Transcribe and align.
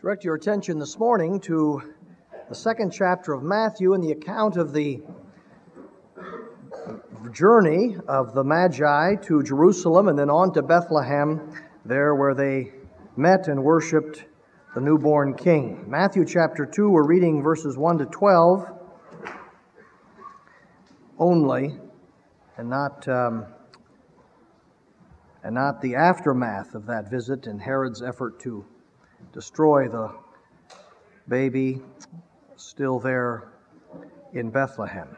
direct 0.00 0.22
your 0.22 0.36
attention 0.36 0.78
this 0.78 0.96
morning 0.96 1.40
to 1.40 1.82
the 2.48 2.54
second 2.54 2.92
chapter 2.92 3.32
of 3.32 3.42
Matthew 3.42 3.94
and 3.94 4.04
the 4.04 4.12
account 4.12 4.56
of 4.56 4.72
the 4.72 5.02
journey 7.32 7.96
of 8.06 8.32
the 8.32 8.44
Magi 8.44 9.16
to 9.16 9.42
Jerusalem 9.42 10.06
and 10.06 10.16
then 10.16 10.30
on 10.30 10.52
to 10.54 10.62
Bethlehem, 10.62 11.52
there 11.84 12.14
where 12.14 12.32
they 12.32 12.70
met 13.16 13.48
and 13.48 13.64
worshiped 13.64 14.24
the 14.76 14.80
newborn 14.80 15.34
king. 15.34 15.84
Matthew 15.88 16.24
chapter 16.24 16.64
2, 16.64 16.88
we're 16.88 17.04
reading 17.04 17.42
verses 17.42 17.76
1 17.76 17.98
to 17.98 18.06
12 18.06 18.70
only, 21.18 21.74
and 22.56 22.70
not, 22.70 23.08
um, 23.08 23.46
and 25.42 25.56
not 25.56 25.82
the 25.82 25.96
aftermath 25.96 26.76
of 26.76 26.86
that 26.86 27.10
visit 27.10 27.48
and 27.48 27.60
Herod's 27.60 28.00
effort 28.00 28.38
to 28.42 28.64
destroy 29.32 29.88
the 29.88 30.14
baby 31.28 31.82
still 32.56 32.98
there 32.98 33.52
in 34.32 34.50
Bethlehem. 34.50 35.08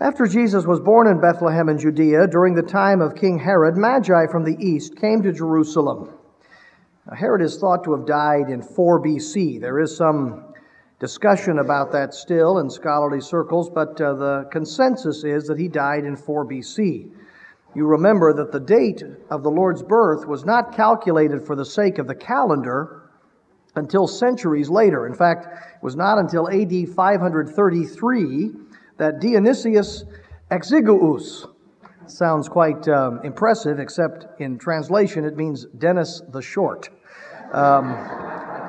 After 0.00 0.26
Jesus 0.26 0.64
was 0.64 0.78
born 0.78 1.08
in 1.08 1.20
Bethlehem 1.20 1.68
in 1.68 1.78
Judea 1.78 2.28
during 2.28 2.54
the 2.54 2.62
time 2.62 3.00
of 3.00 3.16
King 3.16 3.38
Herod, 3.38 3.76
Magi 3.76 4.26
from 4.30 4.44
the 4.44 4.56
east 4.60 4.96
came 4.96 5.22
to 5.22 5.32
Jerusalem. 5.32 6.12
Now, 7.06 7.16
Herod 7.16 7.42
is 7.42 7.58
thought 7.58 7.82
to 7.84 7.96
have 7.96 8.06
died 8.06 8.48
in 8.48 8.62
4 8.62 9.02
BC. 9.02 9.60
There 9.60 9.80
is 9.80 9.96
some 9.96 10.54
discussion 11.00 11.58
about 11.58 11.90
that 11.92 12.14
still 12.14 12.58
in 12.58 12.70
scholarly 12.70 13.20
circles, 13.20 13.70
but 13.70 14.00
uh, 14.00 14.14
the 14.14 14.48
consensus 14.52 15.24
is 15.24 15.46
that 15.48 15.58
he 15.58 15.66
died 15.66 16.04
in 16.04 16.16
4 16.16 16.46
BC. 16.46 17.10
You 17.74 17.86
remember 17.86 18.32
that 18.32 18.52
the 18.52 18.60
date 18.60 19.02
of 19.30 19.42
the 19.42 19.50
Lord's 19.50 19.82
birth 19.82 20.26
was 20.26 20.44
not 20.44 20.74
calculated 20.74 21.46
for 21.46 21.54
the 21.54 21.64
sake 21.64 21.98
of 21.98 22.06
the 22.06 22.14
calendar 22.14 23.10
until 23.74 24.06
centuries 24.06 24.68
later. 24.68 25.06
In 25.06 25.14
fact, 25.14 25.46
it 25.46 25.82
was 25.82 25.94
not 25.94 26.18
until 26.18 26.48
AD 26.48 26.88
533 26.88 28.50
that 28.96 29.20
Dionysius 29.20 30.04
Exiguus 30.50 31.46
sounds 32.06 32.48
quite 32.48 32.88
um, 32.88 33.20
impressive, 33.22 33.78
except 33.78 34.40
in 34.40 34.58
translation 34.58 35.24
it 35.24 35.36
means 35.36 35.66
Dennis 35.76 36.22
the 36.32 36.42
Short. 36.42 36.88
Um, 37.52 37.96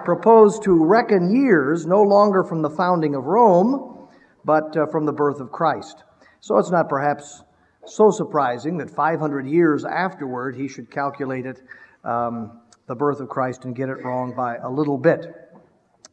proposed 0.05 0.63
to 0.63 0.85
reckon 0.85 1.29
years 1.35 1.85
no 1.85 2.01
longer 2.01 2.43
from 2.43 2.61
the 2.61 2.69
founding 2.69 3.15
of 3.15 3.25
Rome, 3.25 4.07
but 4.45 4.75
uh, 4.75 4.87
from 4.87 5.05
the 5.05 5.13
birth 5.13 5.39
of 5.39 5.51
Christ. 5.51 6.03
So 6.39 6.57
it's 6.57 6.71
not 6.71 6.89
perhaps 6.89 7.43
so 7.89 8.11
surprising 8.11 8.77
that 8.77 8.89
500 8.89 9.47
years 9.47 9.85
afterward 9.85 10.55
he 10.55 10.67
should 10.67 10.89
calculate 10.89 11.45
it, 11.45 11.61
um, 12.03 12.59
the 12.87 12.95
birth 12.95 13.19
of 13.19 13.29
Christ, 13.29 13.65
and 13.65 13.75
get 13.75 13.89
it 13.89 14.03
wrong 14.03 14.33
by 14.35 14.57
a 14.57 14.69
little 14.69 14.97
bit. 14.97 15.27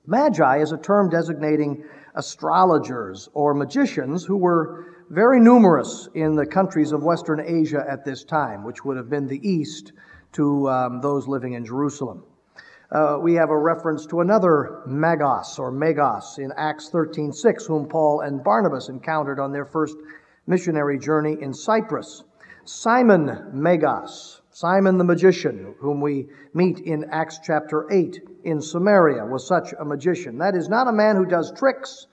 Magi 0.06 0.58
is 0.58 0.72
a 0.72 0.78
term 0.78 1.10
designating 1.10 1.84
astrologers 2.14 3.28
or 3.34 3.54
magicians 3.54 4.24
who 4.24 4.36
were 4.36 4.86
very 5.10 5.40
numerous 5.40 6.08
in 6.14 6.34
the 6.34 6.46
countries 6.46 6.92
of 6.92 7.02
Western 7.02 7.40
Asia 7.40 7.84
at 7.88 8.04
this 8.04 8.24
time, 8.24 8.64
which 8.64 8.84
would 8.84 8.96
have 8.96 9.10
been 9.10 9.26
the 9.26 9.48
east 9.48 9.92
to 10.32 10.68
um, 10.68 11.00
those 11.00 11.28
living 11.28 11.54
in 11.54 11.64
Jerusalem. 11.64 12.24
Uh, 12.90 13.18
we 13.20 13.34
have 13.34 13.50
a 13.50 13.58
reference 13.58 14.06
to 14.06 14.20
another 14.20 14.82
Magos 14.86 15.58
or 15.58 15.72
Magos 15.72 16.38
in 16.38 16.52
Acts 16.56 16.88
13:6, 16.90 17.66
whom 17.66 17.88
Paul 17.88 18.20
and 18.20 18.44
Barnabas 18.44 18.88
encountered 18.88 19.40
on 19.40 19.50
their 19.50 19.64
first 19.64 19.96
missionary 20.46 20.98
journey 20.98 21.36
in 21.40 21.52
Cyprus. 21.52 22.22
Simon 22.64 23.52
Magos, 23.54 24.40
Simon 24.50 24.98
the 24.98 25.04
magician, 25.04 25.74
whom 25.78 26.00
we 26.00 26.28
meet 26.54 26.80
in 26.80 27.04
Acts 27.10 27.38
chapter 27.42 27.86
8 27.92 28.20
in 28.44 28.60
Samaria, 28.60 29.24
was 29.24 29.46
such 29.46 29.72
a 29.78 29.84
magician. 29.84 30.38
That 30.38 30.56
is 30.56 30.68
not 30.68 30.88
a 30.88 30.92
man 30.92 31.16
who 31.16 31.26
does 31.26 31.52
tricks, 31.52 32.06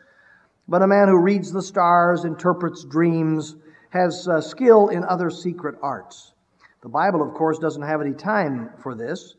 but 0.68 0.82
a 0.82 0.88
man 0.88 1.08
who 1.08 1.22
reads 1.22 1.52
the 1.52 1.62
stars, 1.62 2.26
interprets 2.26 2.84
dreams, 2.86 3.56
has 3.90 4.28
uh, 4.28 4.42
skill 4.42 4.90
in 4.90 5.04
other 5.04 5.30
secret 5.30 5.76
arts. 5.82 6.34
The 6.82 6.90
Bible, 6.90 7.22
of 7.22 7.34
course, 7.34 7.60
doesn't 7.60 7.82
have 7.82 8.02
any 8.02 8.14
time 8.14 8.72
for 8.82 8.96
this, 8.96 9.36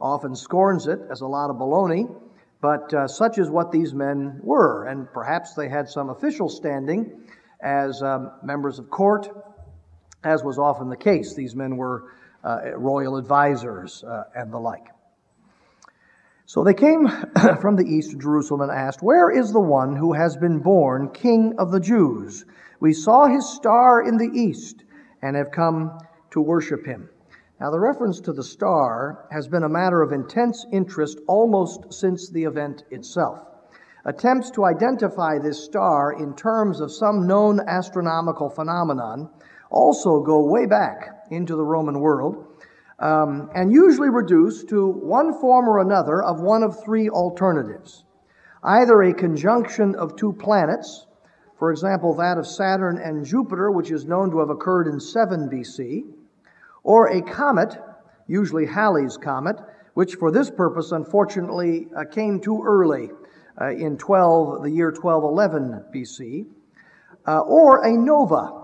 often 0.00 0.34
scorns 0.34 0.86
it 0.88 1.00
as 1.10 1.20
a 1.20 1.26
lot 1.26 1.50
of 1.50 1.56
baloney, 1.56 2.12
but 2.60 2.92
uh, 2.94 3.08
such 3.08 3.38
is 3.38 3.50
what 3.50 3.72
these 3.72 3.94
men 3.94 4.40
were, 4.42 4.86
and 4.86 5.12
perhaps 5.12 5.54
they 5.54 5.68
had 5.68 5.88
some 5.88 6.10
official 6.10 6.48
standing 6.48 7.24
as 7.62 8.02
um, 8.02 8.32
members 8.42 8.78
of 8.78 8.90
court, 8.90 9.28
as 10.24 10.42
was 10.42 10.58
often 10.58 10.88
the 10.88 10.96
case. 10.96 11.34
These 11.34 11.54
men 11.54 11.76
were 11.76 12.12
uh, 12.44 12.76
royal 12.76 13.16
advisors 13.16 14.02
uh, 14.04 14.24
and 14.34 14.52
the 14.52 14.58
like. 14.58 14.86
So 16.44 16.64
they 16.64 16.74
came 16.74 17.08
from 17.60 17.76
the 17.76 17.86
east 17.86 18.10
to 18.10 18.18
Jerusalem 18.18 18.62
and 18.62 18.70
asked, 18.70 19.02
Where 19.02 19.30
is 19.30 19.52
the 19.52 19.60
one 19.60 19.96
who 19.96 20.12
has 20.12 20.36
been 20.36 20.58
born 20.58 21.10
King 21.10 21.54
of 21.58 21.70
the 21.70 21.80
Jews? 21.80 22.44
We 22.80 22.92
saw 22.92 23.26
his 23.26 23.48
star 23.48 24.02
in 24.02 24.16
the 24.16 24.28
east 24.28 24.82
and 25.22 25.36
have 25.36 25.52
come 25.52 25.98
to 26.32 26.40
worship 26.40 26.84
him. 26.84 27.08
Now, 27.60 27.70
the 27.70 27.78
reference 27.78 28.20
to 28.22 28.32
the 28.32 28.42
star 28.42 29.28
has 29.30 29.46
been 29.46 29.62
a 29.62 29.68
matter 29.68 30.02
of 30.02 30.10
intense 30.10 30.66
interest 30.72 31.20
almost 31.28 31.92
since 31.92 32.28
the 32.28 32.42
event 32.42 32.82
itself. 32.90 33.38
Attempts 34.04 34.50
to 34.52 34.64
identify 34.64 35.38
this 35.38 35.64
star 35.64 36.12
in 36.12 36.34
terms 36.34 36.80
of 36.80 36.90
some 36.90 37.28
known 37.28 37.60
astronomical 37.68 38.50
phenomenon 38.50 39.30
also 39.70 40.20
go 40.20 40.44
way 40.44 40.66
back 40.66 41.26
into 41.30 41.54
the 41.54 41.64
Roman 41.64 42.00
world 42.00 42.44
um, 42.98 43.48
and 43.54 43.72
usually 43.72 44.10
reduce 44.10 44.64
to 44.64 44.88
one 44.88 45.32
form 45.40 45.68
or 45.68 45.78
another 45.78 46.20
of 46.20 46.40
one 46.40 46.64
of 46.64 46.82
three 46.82 47.08
alternatives. 47.08 48.04
Either 48.64 49.02
a 49.02 49.14
conjunction 49.14 49.94
of 49.94 50.16
two 50.16 50.32
planets, 50.32 51.06
for 51.56 51.70
example, 51.70 52.14
that 52.14 52.38
of 52.38 52.46
Saturn 52.46 52.98
and 52.98 53.24
Jupiter, 53.24 53.70
which 53.70 53.92
is 53.92 54.04
known 54.04 54.32
to 54.32 54.40
have 54.40 54.50
occurred 54.50 54.88
in 54.88 54.98
7 54.98 55.48
BC, 55.48 56.04
or 56.82 57.06
a 57.06 57.22
comet, 57.22 57.76
usually 58.26 58.66
Halley's 58.66 59.16
comet, 59.16 59.60
which 59.94 60.16
for 60.16 60.32
this 60.32 60.50
purpose 60.50 60.90
unfortunately 60.90 61.86
uh, 61.96 62.04
came 62.04 62.40
too 62.40 62.64
early 62.64 63.10
uh, 63.60 63.70
in 63.70 63.98
12, 63.98 64.62
the 64.62 64.70
year 64.70 64.90
1211 64.90 65.84
BC, 65.94 66.46
uh, 67.26 67.40
or 67.40 67.84
a 67.84 67.96
nova, 67.96 68.62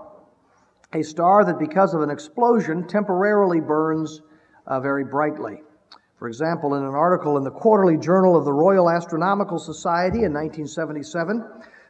a 0.93 1.03
star 1.03 1.45
that 1.45 1.59
because 1.59 1.93
of 1.93 2.01
an 2.01 2.09
explosion 2.09 2.87
temporarily 2.87 3.59
burns 3.59 4.21
uh, 4.65 4.79
very 4.79 5.03
brightly. 5.03 5.61
For 6.17 6.27
example, 6.27 6.75
in 6.75 6.83
an 6.83 6.95
article 6.95 7.37
in 7.37 7.43
the 7.43 7.51
Quarterly 7.51 7.97
Journal 7.97 8.35
of 8.35 8.43
the 8.43 8.51
Royal 8.51 8.89
Astronomical 8.89 9.57
Society 9.57 10.23
in 10.23 10.33
1977, 10.33 11.45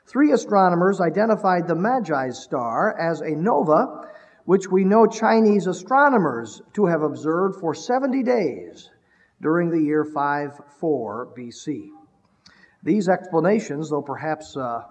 three 0.06 0.34
astronomers 0.34 1.02
identified 1.02 1.68
the 1.68 1.76
Magi's 1.76 2.38
star 2.38 2.96
as 3.00 3.22
a 3.22 3.32
nova, 3.32 4.08
which 4.46 4.68
we 4.70 4.84
know 4.84 5.08
Chinese 5.08 5.66
astronomers 5.66 6.62
to 6.74 6.86
have 6.86 7.02
observed 7.02 7.60
for 7.60 7.74
70 7.74 8.22
days 8.24 8.90
during 9.42 9.70
the 9.70 9.82
year 9.82 10.04
54 10.04 11.34
BC. 11.36 11.90
These 12.84 13.10
explanations, 13.10 13.90
though 13.90 14.02
perhaps 14.02 14.56
uh, 14.56 14.84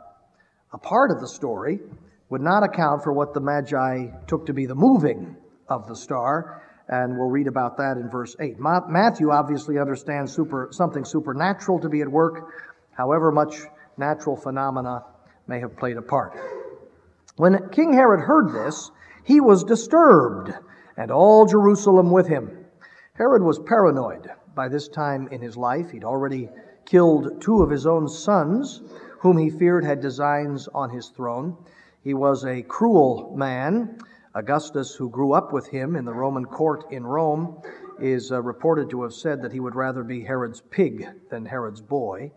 a 0.73 0.79
part 0.79 1.11
of 1.11 1.21
the 1.21 1.29
story, 1.29 1.81
would 2.29 2.43
not 2.43 2.63
account 2.63 3.03
for 3.03 3.13
what 3.13 3.33
the 3.33 3.41
Magi 3.41 4.09
took 4.27 4.47
to 4.47 4.53
be 4.53 4.67
the 4.67 4.75
moving 4.75 5.37
of 5.69 5.89
the 5.89 5.97
star, 5.97 6.63
and 6.89 7.17
we'll 7.17 7.31
read 7.31 7.47
about 7.47 7.79
that 7.79 7.97
in 7.97 8.11
verse 8.11 8.37
8. 8.39 8.59
Ma- 8.59 8.87
Matthew 8.87 9.31
obviously 9.31 9.79
understands 9.79 10.33
super, 10.33 10.69
something 10.71 11.05
supernatural 11.05 11.81
to 11.81 11.89
be 11.89 12.03
at 12.03 12.09
work, 12.09 12.53
however 12.93 13.33
much 13.33 13.57
natural 13.97 14.37
phenomena 14.37 15.05
may 15.47 15.61
have 15.61 15.77
played 15.77 15.97
a 15.97 16.03
part. 16.03 16.39
When 17.37 17.71
King 17.71 17.95
Herod 17.95 18.21
heard 18.21 18.53
this, 18.53 18.91
he 19.25 19.41
was 19.41 19.65
disturbed, 19.65 20.53
and 20.97 21.11
all 21.11 21.47
Jerusalem 21.47 22.11
with 22.11 22.27
him. 22.27 22.51
Herod 23.15 23.43
was 23.43 23.59
paranoid 23.59 24.31
by 24.59 24.67
this 24.67 24.89
time 24.89 25.29
in 25.31 25.41
his 25.41 25.57
life. 25.57 25.93
He'd 25.93 26.03
already 26.03 26.49
killed 26.85 27.41
two 27.41 27.63
of 27.63 27.71
his 27.71 27.87
own 27.87 28.09
sons, 28.09 28.83
whom 29.21 29.39
he 29.39 29.51
feared 29.51 29.85
had 29.85 30.01
designs 30.01 30.67
on 30.75 30.91
his 30.91 31.11
throne. 31.11 31.57
He 32.03 32.13
was 32.13 32.45
a 32.45 32.63
cruel 32.63 33.33
man. 33.37 33.99
Augustus, 34.35 34.97
who 34.97 35.11
grew 35.11 35.33
up 35.33 35.53
with 35.53 35.69
him 35.69 35.95
in 35.95 36.05
the 36.05 36.13
Roman 36.13 36.45
court 36.45 36.91
in 36.91 37.07
Rome, 37.07 37.63
is 38.01 38.33
uh, 38.33 38.43
reported 38.43 38.91
to 38.91 39.03
have 39.05 39.15
said 39.15 39.43
that 39.43 39.53
he 39.53 39.61
would 39.61 39.77
rather 39.77 40.03
be 40.03 40.25
Herod's 40.25 40.61
pig 40.61 41.07
than 41.31 41.47
Herod's 41.47 41.81
boy. 41.81 42.33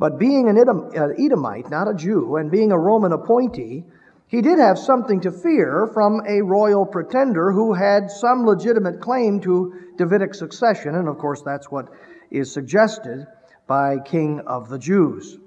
But 0.00 0.18
being 0.18 0.48
an 0.48 0.58
uh, 0.58 1.10
Edomite, 1.16 1.70
not 1.70 1.86
a 1.86 1.94
Jew, 1.94 2.36
and 2.36 2.50
being 2.50 2.72
a 2.72 2.78
Roman 2.78 3.12
appointee, 3.12 3.84
he 4.28 4.42
did 4.42 4.58
have 4.58 4.78
something 4.78 5.20
to 5.20 5.30
fear 5.30 5.88
from 5.92 6.20
a 6.26 6.42
royal 6.42 6.84
pretender 6.84 7.52
who 7.52 7.72
had 7.74 8.10
some 8.10 8.44
legitimate 8.44 9.00
claim 9.00 9.40
to 9.40 9.72
Davidic 9.96 10.34
succession, 10.34 10.94
and 10.94 11.08
of 11.08 11.18
course 11.18 11.42
that's 11.42 11.70
what 11.70 11.88
is 12.30 12.52
suggested 12.52 13.26
by 13.66 13.98
King 14.04 14.40
of 14.46 14.68
the 14.68 14.78
Jews. 14.78 15.38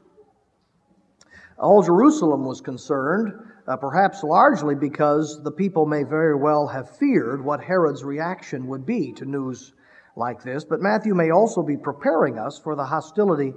All 1.58 1.84
Jerusalem 1.84 2.46
was 2.46 2.62
concerned 2.62 3.34
uh, 3.68 3.76
perhaps 3.78 4.24
largely 4.24 4.76
because 4.76 5.44
the 5.44 5.52
people 5.52 5.86
may 5.86 6.04
very 6.04 6.36
well 6.36 6.68
have 6.68 6.98
feared 6.98 7.44
what 7.44 7.62
Herod's 7.62 8.04
reaction 8.04 8.68
would 8.68 8.86
be 8.86 9.12
to 9.14 9.26
news 9.26 9.74
like 10.16 10.42
this. 10.42 10.64
But 10.64 10.82
Matthew 10.82 11.14
may 11.14 11.32
also 11.32 11.62
be 11.62 11.78
preparing 11.78 12.40
us 12.40 12.60
for 12.64 12.76
the 12.76 12.86
hostility 12.86 13.54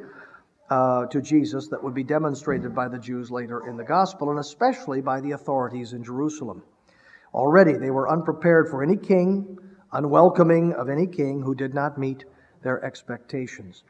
uh, 0.72 1.06
to 1.06 1.20
Jesus 1.20 1.68
that 1.68 1.84
would 1.84 1.92
be 1.92 2.02
demonstrated 2.02 2.74
by 2.74 2.88
the 2.88 2.98
Jews 2.98 3.30
later 3.30 3.68
in 3.68 3.76
the 3.76 3.84
gospel, 3.84 4.30
and 4.30 4.38
especially 4.38 5.02
by 5.02 5.20
the 5.20 5.32
authorities 5.32 5.92
in 5.92 6.02
Jerusalem. 6.02 6.62
Already 7.34 7.74
they 7.74 7.90
were 7.90 8.10
unprepared 8.10 8.70
for 8.70 8.82
any 8.82 8.96
king, 8.96 9.58
unwelcoming 9.92 10.72
of 10.72 10.88
any 10.88 11.06
king 11.06 11.42
who 11.42 11.54
did 11.54 11.74
not 11.74 11.98
meet 11.98 12.24
their 12.62 12.82
expectations. 12.82 13.84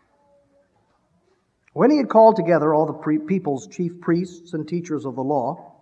When 1.73 1.93
he 1.93 1.99
had 1.99 2.09
called 2.09 2.35
together 2.35 2.75
all 2.75 2.87
the 2.87 2.93
pre- 2.95 3.19
people's 3.19 3.69
chief 3.69 4.01
priests 4.01 4.53
and 4.53 4.67
teachers 4.67 5.05
of 5.05 5.15
the 5.15 5.23
law, 5.23 5.75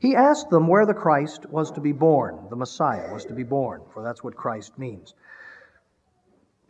he 0.00 0.16
asked 0.16 0.50
them 0.50 0.66
where 0.66 0.86
the 0.86 0.94
Christ 0.94 1.46
was 1.46 1.70
to 1.72 1.80
be 1.80 1.92
born, 1.92 2.48
the 2.50 2.56
Messiah 2.56 3.12
was 3.12 3.26
to 3.26 3.32
be 3.32 3.44
born, 3.44 3.82
for 3.92 4.02
that's 4.02 4.24
what 4.24 4.34
Christ 4.34 4.76
means. 4.76 5.14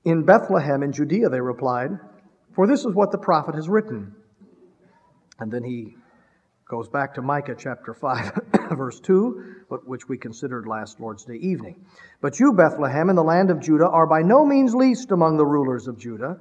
In 0.05 0.25
Bethlehem 0.25 0.83
in 0.83 0.93
Judea, 0.93 1.31
they 1.31 1.41
replied, 1.41 1.99
for 2.55 2.67
this 2.67 2.81
is 2.81 2.95
what 2.95 3.11
the 3.13 3.19
prophet 3.19 3.55
has 3.55 3.69
written. 3.69 4.15
And 5.39 5.51
then 5.51 5.65
he 5.65 5.97
goes 6.69 6.89
back 6.89 7.15
to 7.15 7.23
Micah 7.23 7.57
chapter 7.59 7.95
5, 7.95 8.41
verse 8.77 9.01
2, 9.01 9.67
which 9.87 10.09
we 10.09 10.17
considered 10.17 10.67
last 10.67 11.01
Lord's 11.01 11.25
Day 11.25 11.37
evening. 11.37 11.85
But 12.21 12.39
you, 12.39 12.53
Bethlehem, 12.53 13.11
in 13.11 13.17
the 13.17 13.23
land 13.23 13.51
of 13.51 13.61
Judah, 13.61 13.89
are 13.89 14.07
by 14.07 14.23
no 14.23 14.45
means 14.45 14.75
least 14.75 15.11
among 15.11 15.37
the 15.37 15.47
rulers 15.47 15.89
of 15.89 15.99
Judah, 15.99 16.39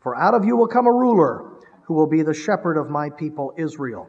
for 0.00 0.16
out 0.16 0.34
of 0.34 0.44
you 0.44 0.56
will 0.56 0.66
come 0.66 0.86
a 0.86 0.92
ruler 0.92 1.52
who 1.84 1.94
will 1.94 2.08
be 2.08 2.22
the 2.22 2.34
shepherd 2.34 2.76
of 2.76 2.90
my 2.90 3.08
people 3.10 3.52
Israel. 3.56 4.08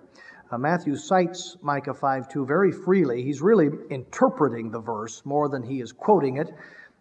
Uh, 0.52 0.58
Matthew 0.58 0.96
cites 0.96 1.58
Micah 1.62 1.94
5 1.94 2.28
2 2.28 2.46
very 2.46 2.72
freely. 2.72 3.24
He's 3.24 3.42
really 3.42 3.70
interpreting 3.90 4.70
the 4.70 4.80
verse 4.80 5.22
more 5.26 5.50
than 5.50 5.64
he 5.64 5.82
is 5.82 5.92
quoting 5.92 6.38
it. 6.38 6.50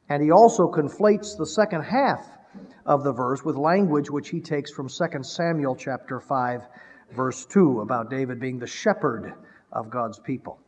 And 0.09 0.23
he 0.23 0.31
also 0.31 0.69
conflates 0.69 1.37
the 1.37 1.47
second 1.47 1.83
half 1.83 2.27
of 2.87 3.05
the 3.05 3.13
verse 3.13 3.45
with 3.45 3.57
language 3.57 4.11
which 4.11 4.29
he 4.29 4.41
takes 4.41 4.71
from 4.71 4.89
2 4.89 5.23
Samuel 5.23 5.77
chapter 5.77 6.21
5 6.21 6.63
verse 7.15 7.47
2 7.47 7.81
about 7.81 8.11
David 8.11 8.41
being 8.41 8.59
the 8.59 8.67
shepherd 8.67 9.35
of 9.71 9.91
God's 9.91 10.19
people. 10.19 10.59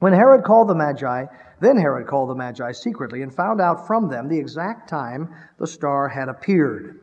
When 0.00 0.12
Herod 0.12 0.44
called 0.44 0.68
the 0.68 0.74
Magi, 0.74 1.26
then 1.60 1.76
Herod 1.76 2.06
called 2.06 2.30
the 2.30 2.34
Magi 2.34 2.72
secretly 2.72 3.22
and 3.22 3.34
found 3.34 3.60
out 3.60 3.86
from 3.86 4.08
them 4.08 4.28
the 4.28 4.38
exact 4.38 4.88
time 4.88 5.34
the 5.58 5.66
star 5.66 6.08
had 6.08 6.28
appeared. 6.28 7.00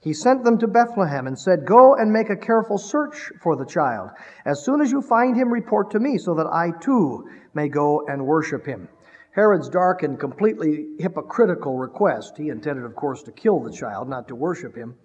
He 0.00 0.14
sent 0.14 0.44
them 0.44 0.56
to 0.58 0.66
Bethlehem 0.66 1.26
and 1.26 1.38
said, 1.38 1.66
Go 1.66 1.94
and 1.94 2.10
make 2.10 2.30
a 2.30 2.36
careful 2.36 2.78
search 2.78 3.30
for 3.42 3.54
the 3.54 3.66
child. 3.66 4.10
As 4.46 4.64
soon 4.64 4.80
as 4.80 4.90
you 4.90 5.02
find 5.02 5.36
him, 5.36 5.52
report 5.52 5.90
to 5.90 6.00
me, 6.00 6.16
so 6.16 6.34
that 6.34 6.46
I 6.46 6.70
too 6.80 7.28
may 7.52 7.68
go 7.68 8.06
and 8.06 8.26
worship 8.26 8.64
him. 8.64 8.88
Herod's 9.32 9.68
dark 9.68 10.02
and 10.02 10.18
completely 10.18 10.88
hypocritical 10.98 11.76
request, 11.78 12.36
he 12.36 12.48
intended, 12.48 12.84
of 12.84 12.96
course, 12.96 13.22
to 13.24 13.32
kill 13.32 13.60
the 13.60 13.72
child, 13.72 14.08
not 14.08 14.28
to 14.28 14.34
worship 14.34 14.74
him, 14.74 14.96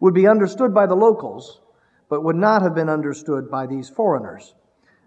would 0.00 0.14
be 0.14 0.26
understood 0.26 0.72
by 0.74 0.86
the 0.86 0.94
locals, 0.94 1.60
but 2.08 2.22
would 2.24 2.36
not 2.36 2.62
have 2.62 2.74
been 2.74 2.88
understood 2.88 3.50
by 3.50 3.66
these 3.66 3.88
foreigners. 3.88 4.54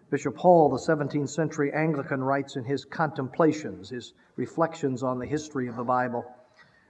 Bishop 0.10 0.38
Hall, 0.38 0.70
the 0.70 0.78
17th 0.78 1.30
century 1.30 1.72
Anglican, 1.74 2.24
writes 2.24 2.56
in 2.56 2.64
his 2.64 2.86
Contemplations, 2.86 3.90
his 3.90 4.14
reflections 4.36 5.04
on 5.04 5.20
the 5.20 5.26
history 5.26 5.68
of 5.68 5.76
the 5.76 5.84
Bible 5.84 6.26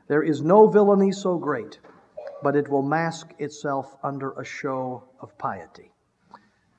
There 0.08 0.24
is 0.24 0.42
no 0.42 0.68
villainy 0.68 1.12
so 1.12 1.38
great 1.38 1.80
but 2.42 2.56
it 2.56 2.70
will 2.70 2.82
mask 2.82 3.34
itself 3.40 3.96
under 4.04 4.32
a 4.32 4.46
show 4.46 5.04
of 5.20 5.38
piety. 5.38 5.92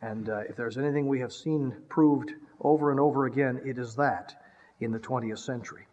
And 0.03 0.29
uh, 0.29 0.41
if 0.49 0.57
there's 0.57 0.79
anything 0.79 1.07
we 1.07 1.21
have 1.21 1.33
seen 1.33 1.75
proved 1.89 2.33
over 2.61 2.91
and 2.91 2.99
over 2.99 3.27
again, 3.27 3.61
it 3.65 3.79
is 3.79 3.95
that 3.97 4.40
in 4.81 4.93
the 4.93 4.99
20th 4.99 5.39
century. 5.39 5.87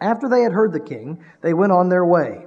After 0.00 0.28
they 0.28 0.42
had 0.42 0.52
heard 0.52 0.72
the 0.72 0.80
king, 0.80 1.22
they 1.42 1.54
went 1.54 1.72
on 1.72 1.88
their 1.88 2.04
way. 2.04 2.46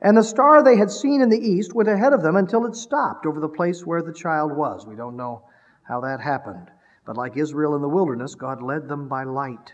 And 0.00 0.16
the 0.16 0.24
star 0.24 0.62
they 0.62 0.76
had 0.76 0.90
seen 0.90 1.20
in 1.20 1.28
the 1.28 1.38
east 1.38 1.74
went 1.74 1.88
ahead 1.88 2.12
of 2.12 2.22
them 2.22 2.36
until 2.36 2.66
it 2.66 2.76
stopped 2.76 3.26
over 3.26 3.40
the 3.40 3.48
place 3.48 3.84
where 3.84 4.02
the 4.02 4.12
child 4.12 4.56
was. 4.56 4.86
We 4.86 4.96
don't 4.96 5.16
know 5.16 5.42
how 5.82 6.00
that 6.00 6.20
happened. 6.20 6.70
But 7.04 7.16
like 7.16 7.36
Israel 7.36 7.76
in 7.76 7.82
the 7.82 7.88
wilderness, 7.88 8.34
God 8.34 8.62
led 8.62 8.88
them 8.88 9.08
by 9.08 9.24
light, 9.24 9.72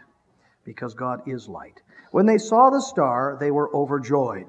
because 0.65 0.95
God 0.95 1.23
is 1.27 1.49
light. 1.49 1.81
When 2.11 2.27
they 2.27 2.39
saw 2.39 2.71
the 2.71 2.81
star, 2.81 3.37
they 3.41 3.51
were 3.51 3.75
overjoyed. 3.75 4.49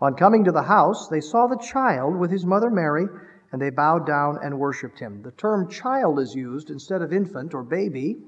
On 0.00 0.14
coming 0.14 0.44
to 0.44 0.52
the 0.52 0.62
house, 0.62 1.08
they 1.08 1.20
saw 1.20 1.46
the 1.46 1.56
child 1.56 2.16
with 2.16 2.30
his 2.30 2.44
mother 2.44 2.70
Mary, 2.70 3.06
and 3.50 3.60
they 3.60 3.70
bowed 3.70 4.06
down 4.06 4.38
and 4.42 4.58
worshiped 4.58 4.98
him. 4.98 5.22
The 5.22 5.32
term 5.32 5.68
child 5.68 6.20
is 6.20 6.34
used 6.34 6.70
instead 6.70 7.02
of 7.02 7.12
infant 7.12 7.54
or 7.54 7.62
baby, 7.62 8.18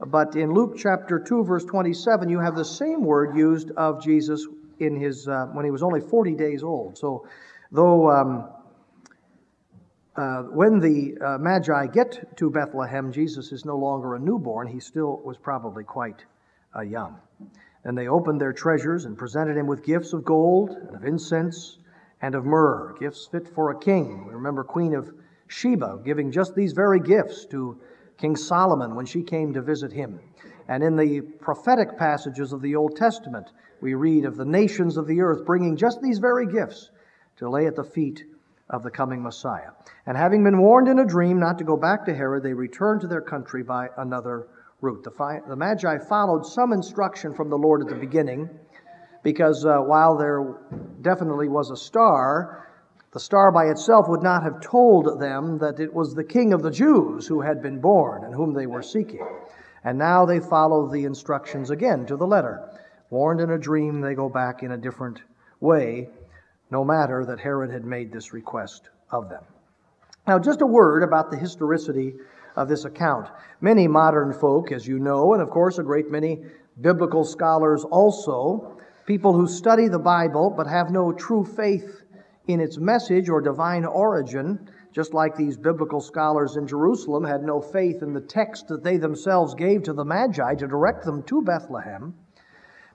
but 0.00 0.36
in 0.36 0.52
Luke 0.52 0.76
chapter 0.76 1.18
2, 1.18 1.44
verse 1.44 1.64
27, 1.64 2.28
you 2.28 2.40
have 2.40 2.56
the 2.56 2.64
same 2.64 3.04
word 3.04 3.36
used 3.36 3.70
of 3.72 4.02
Jesus 4.02 4.46
in 4.78 4.96
his, 4.96 5.28
uh, 5.28 5.46
when 5.52 5.64
he 5.64 5.70
was 5.70 5.82
only 5.82 6.00
40 6.00 6.34
days 6.34 6.62
old. 6.62 6.98
So, 6.98 7.26
though 7.70 8.10
um, 8.10 8.48
uh, 10.16 10.42
when 10.42 10.78
the 10.80 11.16
uh, 11.24 11.38
Magi 11.38 11.86
get 11.86 12.36
to 12.36 12.50
Bethlehem, 12.50 13.12
Jesus 13.12 13.52
is 13.52 13.64
no 13.64 13.76
longer 13.76 14.14
a 14.14 14.18
newborn, 14.18 14.66
he 14.66 14.80
still 14.80 15.20
was 15.24 15.38
probably 15.38 15.84
quite 15.84 16.24
uh, 16.76 16.80
young. 16.80 17.18
And 17.84 17.96
they 17.96 18.08
opened 18.08 18.40
their 18.40 18.52
treasures 18.52 19.06
and 19.06 19.16
presented 19.16 19.56
him 19.56 19.66
with 19.66 19.84
gifts 19.84 20.12
of 20.12 20.24
gold 20.24 20.70
and 20.70 20.94
of 20.94 21.04
incense 21.04 21.78
and 22.20 22.34
of 22.34 22.44
myrrh, 22.44 22.94
gifts 23.00 23.26
fit 23.26 23.48
for 23.48 23.70
a 23.70 23.78
king. 23.78 24.26
We 24.26 24.34
remember 24.34 24.62
Queen 24.62 24.94
of 24.94 25.12
Sheba 25.48 26.00
giving 26.04 26.30
just 26.30 26.54
these 26.54 26.72
very 26.72 27.00
gifts 27.00 27.46
to 27.46 27.80
King 28.18 28.36
Solomon 28.36 28.94
when 28.94 29.06
she 29.06 29.22
came 29.22 29.52
to 29.52 29.62
visit 29.62 29.92
him. 29.92 30.20
And 30.68 30.82
in 30.82 30.96
the 30.96 31.20
prophetic 31.20 31.98
passages 31.98 32.52
of 32.52 32.62
the 32.62 32.76
Old 32.76 32.96
Testament, 32.96 33.52
we 33.80 33.94
read 33.94 34.24
of 34.24 34.36
the 34.36 34.44
nations 34.44 34.96
of 34.96 35.06
the 35.06 35.20
earth 35.20 35.44
bringing 35.44 35.76
just 35.76 36.00
these 36.00 36.18
very 36.18 36.46
gifts 36.46 36.90
to 37.36 37.50
lay 37.50 37.66
at 37.66 37.76
the 37.76 37.84
feet 37.84 38.24
of 38.70 38.82
the 38.82 38.90
coming 38.90 39.22
Messiah. 39.22 39.70
And 40.06 40.16
having 40.16 40.44
been 40.44 40.60
warned 40.60 40.88
in 40.88 40.98
a 40.98 41.06
dream 41.06 41.38
not 41.38 41.58
to 41.58 41.64
go 41.64 41.76
back 41.76 42.04
to 42.06 42.14
Herod, 42.14 42.42
they 42.42 42.54
returned 42.54 43.00
to 43.02 43.06
their 43.06 43.20
country 43.20 43.62
by 43.62 43.88
another 43.98 44.48
route. 44.80 45.04
The, 45.04 45.10
fi- 45.10 45.40
the 45.46 45.56
Magi 45.56 45.98
followed 45.98 46.46
some 46.46 46.72
instruction 46.72 47.34
from 47.34 47.50
the 47.50 47.58
Lord 47.58 47.82
at 47.82 47.88
the 47.88 47.94
beginning 47.94 48.48
because 49.22 49.64
uh, 49.64 49.78
while 49.78 50.16
there 50.16 50.54
definitely 51.00 51.48
was 51.48 51.70
a 51.70 51.76
star, 51.76 52.61
the 53.12 53.20
star 53.20 53.52
by 53.52 53.66
itself 53.66 54.08
would 54.08 54.22
not 54.22 54.42
have 54.42 54.60
told 54.60 55.20
them 55.20 55.58
that 55.58 55.78
it 55.78 55.92
was 55.92 56.14
the 56.14 56.24
King 56.24 56.54
of 56.54 56.62
the 56.62 56.70
Jews 56.70 57.26
who 57.26 57.42
had 57.42 57.62
been 57.62 57.78
born 57.78 58.24
and 58.24 58.34
whom 58.34 58.54
they 58.54 58.66
were 58.66 58.82
seeking. 58.82 59.26
And 59.84 59.98
now 59.98 60.24
they 60.24 60.40
follow 60.40 60.86
the 60.86 61.04
instructions 61.04 61.70
again 61.70 62.06
to 62.06 62.16
the 62.16 62.26
letter. 62.26 62.70
Warned 63.10 63.40
in 63.40 63.50
a 63.50 63.58
dream, 63.58 64.00
they 64.00 64.14
go 64.14 64.30
back 64.30 64.62
in 64.62 64.72
a 64.72 64.78
different 64.78 65.20
way, 65.60 66.08
no 66.70 66.84
matter 66.84 67.26
that 67.26 67.40
Herod 67.40 67.70
had 67.70 67.84
made 67.84 68.10
this 68.10 68.32
request 68.32 68.88
of 69.10 69.28
them. 69.28 69.44
Now, 70.26 70.38
just 70.38 70.62
a 70.62 70.66
word 70.66 71.02
about 71.02 71.30
the 71.30 71.36
historicity 71.36 72.14
of 72.56 72.68
this 72.68 72.86
account. 72.86 73.28
Many 73.60 73.88
modern 73.88 74.32
folk, 74.32 74.72
as 74.72 74.86
you 74.86 74.98
know, 74.98 75.34
and 75.34 75.42
of 75.42 75.50
course 75.50 75.78
a 75.78 75.82
great 75.82 76.10
many 76.10 76.44
biblical 76.80 77.24
scholars 77.24 77.84
also, 77.84 78.78
people 79.04 79.34
who 79.34 79.46
study 79.46 79.88
the 79.88 79.98
Bible 79.98 80.48
but 80.48 80.66
have 80.66 80.90
no 80.90 81.12
true 81.12 81.44
faith 81.44 82.01
in 82.46 82.60
its 82.60 82.78
message 82.78 83.28
or 83.28 83.40
divine 83.40 83.84
origin, 83.84 84.68
just 84.92 85.14
like 85.14 85.36
these 85.36 85.56
biblical 85.56 86.00
scholars 86.00 86.56
in 86.56 86.66
Jerusalem 86.66 87.24
had 87.24 87.42
no 87.42 87.60
faith 87.60 88.02
in 88.02 88.12
the 88.12 88.20
text 88.20 88.68
that 88.68 88.82
they 88.82 88.96
themselves 88.96 89.54
gave 89.54 89.84
to 89.84 89.92
the 89.92 90.04
Magi 90.04 90.54
to 90.56 90.66
direct 90.66 91.04
them 91.04 91.22
to 91.24 91.42
Bethlehem. 91.42 92.14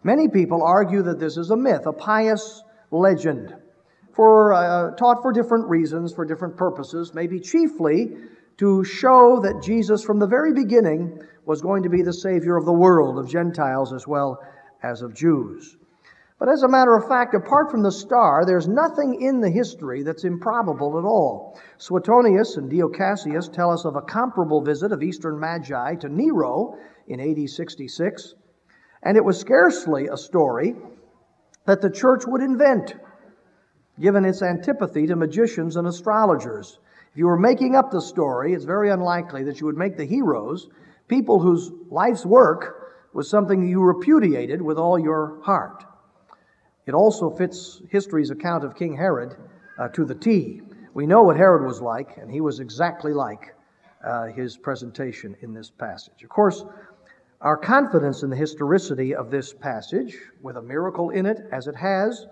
Many 0.04 0.27
people 0.27 0.63
argue 0.63 1.01
that 1.04 1.20
this 1.20 1.38
is 1.38 1.50
a 1.50 1.58
myth, 1.58 1.86
a 1.86 1.94
pious 1.94 2.62
legend, 2.92 3.56
for, 4.13 4.54
uh, 4.54 4.92
taught 4.96 5.22
for 5.22 5.32
different 5.32 5.68
reasons, 5.70 6.13
for 6.13 6.25
different 6.25 6.58
purposes, 6.58 7.13
maybe 7.13 7.39
chiefly 7.39 8.16
to 8.58 8.84
show 8.84 9.39
that 9.42 9.62
Jesus, 9.62 10.04
from 10.04 10.20
the 10.20 10.27
very 10.27 10.54
beginning, 10.54 11.20
was 11.46 11.62
going 11.62 11.84
to 11.84 11.89
be 11.89 12.01
the 12.01 12.13
Savior 12.13 12.58
of 12.58 12.66
the 12.66 12.74
world, 12.74 13.18
of 13.18 13.30
Gentiles 13.30 13.94
as 13.94 14.08
well 14.08 14.39
as 14.84 15.01
of 15.01 15.13
Jews. 15.13 15.77
But 16.39 16.50
as 16.50 16.62
a 16.62 16.67
matter 16.67 16.96
of 16.96 17.08
fact, 17.08 17.34
apart 17.34 17.72
from 17.72 17.82
the 17.82 17.91
star, 17.91 18.46
there's 18.46 18.67
nothing 18.67 19.22
in 19.22 19.41
the 19.41 19.50
history 19.50 20.03
that's 20.03 20.24
improbable 20.24 21.00
at 21.00 21.03
all. 21.03 21.60
Suetonius 21.79 22.58
and 22.58 22.70
Dio 22.70 22.89
Cassius 22.89 23.50
tell 23.50 23.72
us 23.72 23.86
of 23.86 23.96
a 23.96 24.03
comparable 24.03 24.62
visit 24.62 24.91
of 24.91 25.01
Eastern 25.01 25.39
Magi 25.39 25.96
to 25.96 26.10
Nero 26.10 26.77
in 27.08 27.20
AD 27.20 27.50
66, 27.50 28.36
and 29.01 29.17
it 29.17 29.25
was 29.25 29.39
scarcely 29.39 30.08
a 30.08 30.17
story 30.17 30.75
that 31.65 31.82
the 31.82 31.89
church 31.89 32.24
would 32.27 32.41
invent, 32.41 32.96
given 34.00 34.24
its 34.24 34.44
antipathy 34.44 35.08
to 35.08 35.15
magicians 35.15 35.75
and 35.75 35.88
astrologers. 35.88 36.77
If 37.12 37.17
you 37.17 37.25
were 37.25 37.39
making 37.39 37.75
up 37.75 37.89
the 37.89 38.01
story, 38.01 38.53
it's 38.53 38.63
very 38.63 38.91
unlikely 38.91 39.44
that 39.46 39.60
you 39.60 39.65
would 39.65 39.77
make 39.77 39.98
the 39.98 40.06
heroes 40.06 40.70
people 41.08 41.39
whose 41.39 41.72
life's 41.89 42.25
work 42.25 42.91
was 43.13 43.27
something 43.27 43.67
you 43.67 43.82
repudiated 43.82 44.62
with 44.62 44.77
all 44.77 45.00
your 45.00 45.41
heart. 45.41 45.84
It 46.88 46.94
also 46.94 47.29
fits 47.29 47.82
history's 47.89 48.32
account 48.32 48.63
of 48.63 48.75
King 48.75 48.96
Herod 48.96 49.36
uh, 49.77 49.89
to 49.89 50.06
the 50.06 50.15
T. 50.15 50.62
We 50.94 51.06
know 51.06 51.24
what 51.24 51.36
Herod 51.36 51.65
was 51.67 51.82
like, 51.82 52.17
and 52.17 52.32
he 52.32 52.41
was 52.41 52.62
exactly 52.62 53.13
like 53.13 53.53
uh, 54.03 54.27
his 54.27 54.58
presentation 54.58 55.36
in 55.41 55.53
this 55.53 55.70
passage. 55.70 56.24
Of 56.24 56.29
course, 56.29 56.63
our 57.41 57.58
confidence 57.58 58.24
in 58.24 58.29
the 58.29 58.36
historicity 58.36 59.13
of 59.13 59.29
this 59.29 59.53
passage, 59.53 60.17
with 60.41 60.56
a 60.56 60.62
miracle 60.62 61.10
in 61.10 61.25
it 61.25 61.39
as 61.51 61.67
it 61.67 61.75
has, 61.75 62.25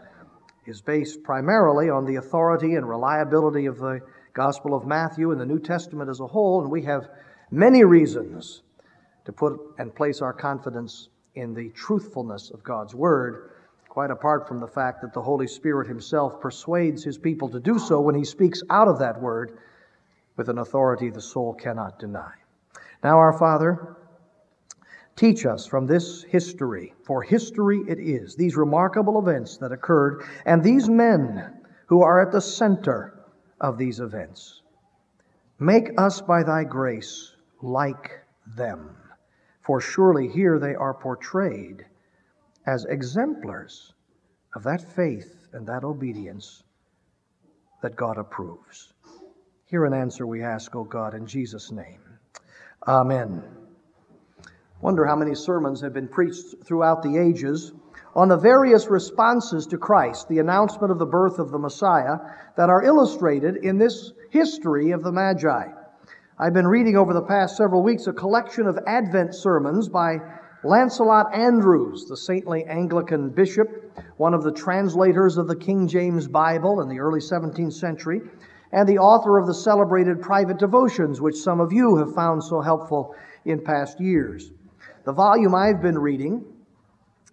is 0.65 0.81
based 0.81 1.21
primarily 1.21 1.89
on 1.89 2.05
the 2.05 2.15
authority 2.15 2.75
and 2.75 2.87
reliability 2.87 3.65
of 3.65 3.77
the 3.77 3.99
Gospel 4.33 4.73
of 4.73 4.85
Matthew 4.85 5.31
and 5.31 5.39
the 5.39 5.45
New 5.45 5.59
Testament 5.59 6.09
as 6.09 6.21
a 6.21 6.27
whole, 6.27 6.61
and 6.61 6.71
we 6.71 6.81
have 6.83 7.09
many 7.51 7.83
reasons 7.83 8.63
to 9.25 9.33
put 9.33 9.59
and 9.77 9.93
place 9.93 10.21
our 10.21 10.33
confidence 10.33 11.09
in 11.35 11.53
the 11.53 11.69
truthfulness 11.69 12.51
of 12.51 12.63
God's 12.63 12.95
Word, 12.95 13.51
quite 13.95 14.11
apart 14.11 14.45
from 14.45 14.59
the 14.59 14.67
fact 14.67 15.01
that 15.01 15.13
the 15.13 15.21
Holy 15.21 15.47
Spirit 15.47 15.87
Himself 15.87 16.41
persuades 16.41 17.01
His 17.01 17.17
people 17.17 17.47
to 17.47 17.61
do 17.61 17.79
so 17.79 18.01
when 18.01 18.13
He 18.13 18.25
speaks 18.25 18.61
out 18.69 18.89
of 18.89 18.99
that 18.99 19.21
Word 19.21 19.57
with 20.35 20.49
an 20.49 20.57
authority 20.57 21.09
the 21.09 21.21
soul 21.21 21.53
cannot 21.53 21.97
deny. 21.97 22.33
Now, 23.05 23.17
our 23.19 23.31
Father, 23.31 23.95
teach 25.15 25.45
us 25.45 25.65
from 25.65 25.87
this 25.87 26.23
history, 26.23 26.93
for 27.05 27.23
history 27.23 27.85
it 27.87 27.97
is, 27.97 28.35
these 28.35 28.57
remarkable 28.57 29.17
events 29.17 29.55
that 29.59 29.71
occurred, 29.71 30.25
and 30.45 30.61
these 30.61 30.89
men 30.89 31.61
who 31.85 32.01
are 32.01 32.21
at 32.21 32.33
the 32.33 32.41
center 32.41 33.17
of 33.61 33.77
these 33.77 34.01
events. 34.01 34.61
Make 35.57 35.91
us 35.97 36.19
by 36.19 36.43
thy 36.43 36.65
grace 36.65 37.33
like 37.61 38.11
them, 38.57 38.97
for 39.61 39.79
surely 39.79 40.27
here 40.27 40.59
they 40.59 40.75
are 40.75 40.93
portrayed 40.93 41.85
as 42.65 42.85
exemplars 42.85 43.93
of 44.55 44.63
that 44.63 44.81
faith 44.81 45.47
and 45.53 45.67
that 45.67 45.83
obedience 45.83 46.63
that 47.81 47.95
God 47.95 48.17
approves. 48.17 48.93
Hear 49.65 49.85
an 49.85 49.93
answer 49.93 50.25
we 50.25 50.43
ask, 50.43 50.75
O 50.75 50.83
God, 50.83 51.13
in 51.13 51.27
Jesus' 51.27 51.71
name. 51.71 52.01
Amen. 52.87 53.43
Wonder 54.81 55.05
how 55.05 55.15
many 55.15 55.35
sermons 55.35 55.81
have 55.81 55.93
been 55.93 56.07
preached 56.07 56.63
throughout 56.63 57.01
the 57.01 57.17
ages 57.17 57.73
on 58.15 58.29
the 58.29 58.37
various 58.37 58.87
responses 58.87 59.67
to 59.67 59.77
Christ, 59.77 60.29
the 60.29 60.39
announcement 60.39 60.91
of 60.91 60.99
the 60.99 61.05
birth 61.05 61.39
of 61.39 61.51
the 61.51 61.59
Messiah, 61.59 62.17
that 62.55 62.69
are 62.69 62.83
illustrated 62.83 63.57
in 63.57 63.77
this 63.77 64.13
history 64.29 64.91
of 64.91 65.03
the 65.03 65.11
Magi. 65.11 65.67
I've 66.37 66.53
been 66.53 66.67
reading 66.67 66.97
over 66.97 67.13
the 67.13 67.21
past 67.21 67.57
several 67.57 67.83
weeks 67.83 68.07
a 68.07 68.13
collection 68.13 68.67
of 68.67 68.77
Advent 68.87 69.35
sermons 69.35 69.89
by 69.89 70.17
Lancelot 70.65 71.31
Andrewes, 71.31 72.05
the 72.05 72.17
saintly 72.17 72.65
Anglican 72.65 73.29
bishop, 73.29 73.93
one 74.17 74.33
of 74.33 74.41
the 74.41 74.51
translators 74.51 75.37
of 75.37 75.47
the 75.47 75.55
King 75.55 75.87
James 75.87 76.27
Bible 76.27 76.81
in 76.81 76.89
the 76.89 76.99
early 76.99 77.19
17th 77.19 77.73
century, 77.73 78.21
and 78.71 78.89
the 78.89 78.97
author 78.97 79.37
of 79.37 79.45
the 79.45 79.53
celebrated 79.53 80.23
private 80.23 80.57
devotions, 80.57 81.21
which 81.21 81.35
some 81.35 81.59
of 81.59 81.71
you 81.71 81.97
have 81.97 82.15
found 82.15 82.43
so 82.43 82.61
helpful 82.61 83.13
in 83.45 83.61
past 83.61 83.99
years. 83.99 84.49
The 85.03 85.13
volume 85.13 85.53
I've 85.53 85.83
been 85.83 85.99
reading, 85.99 86.43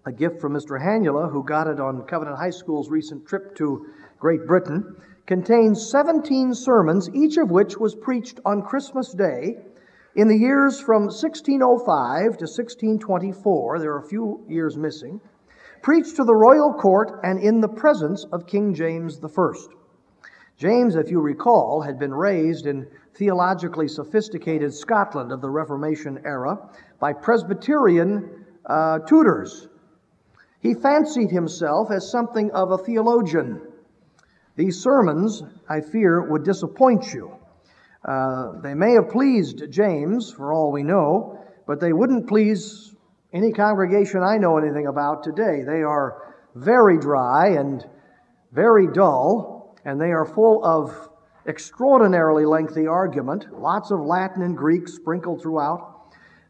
a 0.04 0.12
gift 0.12 0.38
from 0.38 0.52
Mr. 0.52 0.78
Hanula, 0.78 1.32
who 1.32 1.42
got 1.42 1.68
it 1.68 1.80
on 1.80 2.02
Covenant 2.02 2.36
High 2.36 2.50
School's 2.50 2.90
recent 2.90 3.26
trip 3.26 3.56
to 3.56 3.86
Great 4.18 4.46
Britain, 4.46 4.94
contains 5.26 5.90
17 5.90 6.52
sermons, 6.52 7.08
each 7.14 7.38
of 7.38 7.50
which 7.50 7.78
was 7.78 7.94
preached 7.94 8.40
on 8.44 8.60
Christmas 8.60 9.14
Day 9.14 9.56
in 10.14 10.28
the 10.28 10.36
years 10.36 10.80
from 10.80 11.04
1605 11.04 12.36
to 12.38 12.44
1624. 12.44 13.78
There 13.78 13.92
are 13.92 13.98
a 13.98 14.08
few 14.08 14.44
years 14.48 14.76
missing. 14.76 15.20
Preached 15.82 16.16
to 16.16 16.24
the 16.24 16.34
royal 16.34 16.74
court 16.74 17.20
and 17.24 17.40
in 17.40 17.60
the 17.60 17.68
presence 17.68 18.24
of 18.32 18.46
King 18.46 18.74
James 18.74 19.18
I. 19.24 19.52
James, 20.56 20.94
if 20.96 21.10
you 21.10 21.20
recall, 21.20 21.80
had 21.80 21.98
been 21.98 22.14
raised 22.14 22.66
in 22.66 22.86
theologically 23.14 23.88
sophisticated 23.88 24.72
Scotland 24.72 25.32
of 25.32 25.40
the 25.40 25.50
Reformation 25.50 26.20
era 26.24 26.56
by 27.00 27.12
Presbyterian 27.12 28.44
uh, 28.66 29.00
tutors. 29.00 29.68
He 30.60 30.74
fancied 30.74 31.30
himself 31.30 31.90
as 31.90 32.08
something 32.08 32.50
of 32.52 32.70
a 32.70 32.78
theologian. 32.78 33.60
These 34.54 34.80
sermons, 34.80 35.42
I 35.68 35.80
fear, 35.80 36.30
would 36.30 36.44
disappoint 36.44 37.12
you. 37.12 37.32
Uh, 38.04 38.60
they 38.62 38.74
may 38.74 38.92
have 38.94 39.08
pleased 39.10 39.70
James, 39.70 40.32
for 40.32 40.52
all 40.52 40.72
we 40.72 40.82
know, 40.82 41.38
but 41.66 41.80
they 41.80 41.92
wouldn't 41.92 42.26
please 42.26 42.94
any 43.32 43.52
congregation 43.52 44.22
I 44.22 44.38
know 44.38 44.58
anything 44.58 44.86
about 44.86 45.22
today. 45.22 45.62
They 45.64 45.82
are 45.82 46.34
very 46.54 46.98
dry 46.98 47.48
and 47.48 47.84
very 48.52 48.86
dull, 48.88 49.76
and 49.84 50.00
they 50.00 50.10
are 50.10 50.26
full 50.26 50.64
of 50.64 51.08
extraordinarily 51.46 52.44
lengthy 52.44 52.86
argument, 52.86 53.46
lots 53.58 53.90
of 53.90 54.00
Latin 54.00 54.42
and 54.42 54.56
Greek 54.56 54.88
sprinkled 54.88 55.40
throughout. 55.40 55.88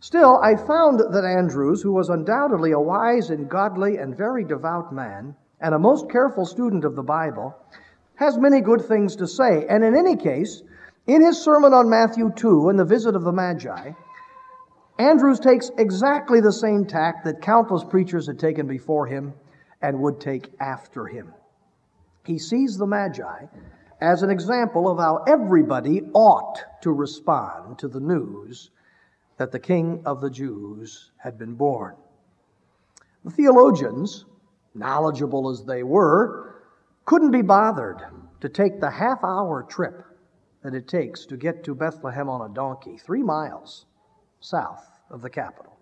Still, 0.00 0.40
I 0.42 0.56
found 0.56 0.98
that 0.98 1.24
Andrewes, 1.24 1.82
who 1.82 1.92
was 1.92 2.08
undoubtedly 2.08 2.72
a 2.72 2.80
wise 2.80 3.30
and 3.30 3.48
godly 3.48 3.98
and 3.98 4.16
very 4.16 4.44
devout 4.44 4.92
man, 4.92 5.36
and 5.60 5.74
a 5.74 5.78
most 5.78 6.10
careful 6.10 6.44
student 6.44 6.84
of 6.84 6.96
the 6.96 7.02
Bible, 7.02 7.54
has 8.16 8.36
many 8.36 8.60
good 8.60 8.84
things 8.84 9.14
to 9.16 9.26
say. 9.28 9.64
And 9.68 9.84
in 9.84 9.94
any 9.96 10.16
case, 10.16 10.62
in 11.06 11.24
his 11.24 11.40
sermon 11.40 11.72
on 11.72 11.90
Matthew 11.90 12.30
2 12.34 12.68
and 12.68 12.78
the 12.78 12.84
visit 12.84 13.16
of 13.16 13.24
the 13.24 13.32
Magi, 13.32 13.92
Andrewes 14.98 15.40
takes 15.40 15.70
exactly 15.78 16.40
the 16.40 16.52
same 16.52 16.86
tack 16.86 17.24
that 17.24 17.42
countless 17.42 17.82
preachers 17.82 18.26
had 18.26 18.38
taken 18.38 18.66
before 18.66 19.06
him 19.06 19.34
and 19.80 20.00
would 20.00 20.20
take 20.20 20.50
after 20.60 21.06
him. 21.06 21.32
He 22.24 22.38
sees 22.38 22.76
the 22.76 22.86
Magi 22.86 23.46
as 24.00 24.22
an 24.22 24.30
example 24.30 24.88
of 24.88 24.98
how 24.98 25.24
everybody 25.26 26.02
ought 26.12 26.62
to 26.82 26.92
respond 26.92 27.78
to 27.78 27.88
the 27.88 28.00
news 28.00 28.70
that 29.38 29.50
the 29.50 29.58
King 29.58 30.02
of 30.06 30.20
the 30.20 30.30
Jews 30.30 31.10
had 31.16 31.38
been 31.38 31.54
born. 31.54 31.96
The 33.24 33.30
theologians, 33.30 34.24
knowledgeable 34.74 35.50
as 35.50 35.64
they 35.64 35.82
were, 35.82 36.62
couldn't 37.06 37.30
be 37.32 37.42
bothered 37.42 38.02
to 38.40 38.48
take 38.48 38.80
the 38.80 38.90
half 38.90 39.24
hour 39.24 39.64
trip 39.68 40.04
that 40.62 40.74
it 40.74 40.88
takes 40.88 41.26
to 41.26 41.36
get 41.36 41.64
to 41.64 41.74
Bethlehem 41.74 42.28
on 42.28 42.50
a 42.50 42.54
donkey, 42.54 42.96
three 42.96 43.22
miles 43.22 43.86
south 44.40 44.88
of 45.10 45.22
the 45.22 45.30
capital, 45.30 45.76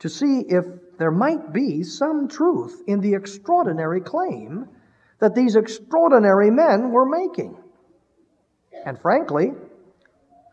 to 0.00 0.08
see 0.08 0.40
if 0.40 0.64
there 0.98 1.10
might 1.10 1.52
be 1.52 1.82
some 1.82 2.28
truth 2.28 2.82
in 2.86 3.00
the 3.00 3.14
extraordinary 3.14 4.00
claim 4.00 4.68
that 5.18 5.34
these 5.34 5.56
extraordinary 5.56 6.50
men 6.50 6.90
were 6.90 7.06
making. 7.06 7.56
And 8.84 9.00
frankly, 9.00 9.52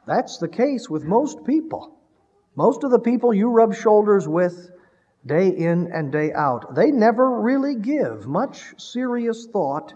that's 0.05 0.37
the 0.37 0.47
case 0.47 0.89
with 0.89 1.03
most 1.03 1.45
people. 1.45 1.97
Most 2.55 2.83
of 2.83 2.91
the 2.91 2.99
people 2.99 3.33
you 3.33 3.49
rub 3.49 3.73
shoulders 3.73 4.27
with 4.27 4.71
day 5.25 5.49
in 5.49 5.91
and 5.91 6.11
day 6.11 6.31
out, 6.33 6.75
they 6.75 6.91
never 6.91 7.41
really 7.41 7.75
give 7.75 8.27
much 8.27 8.73
serious 8.77 9.47
thought 9.47 9.93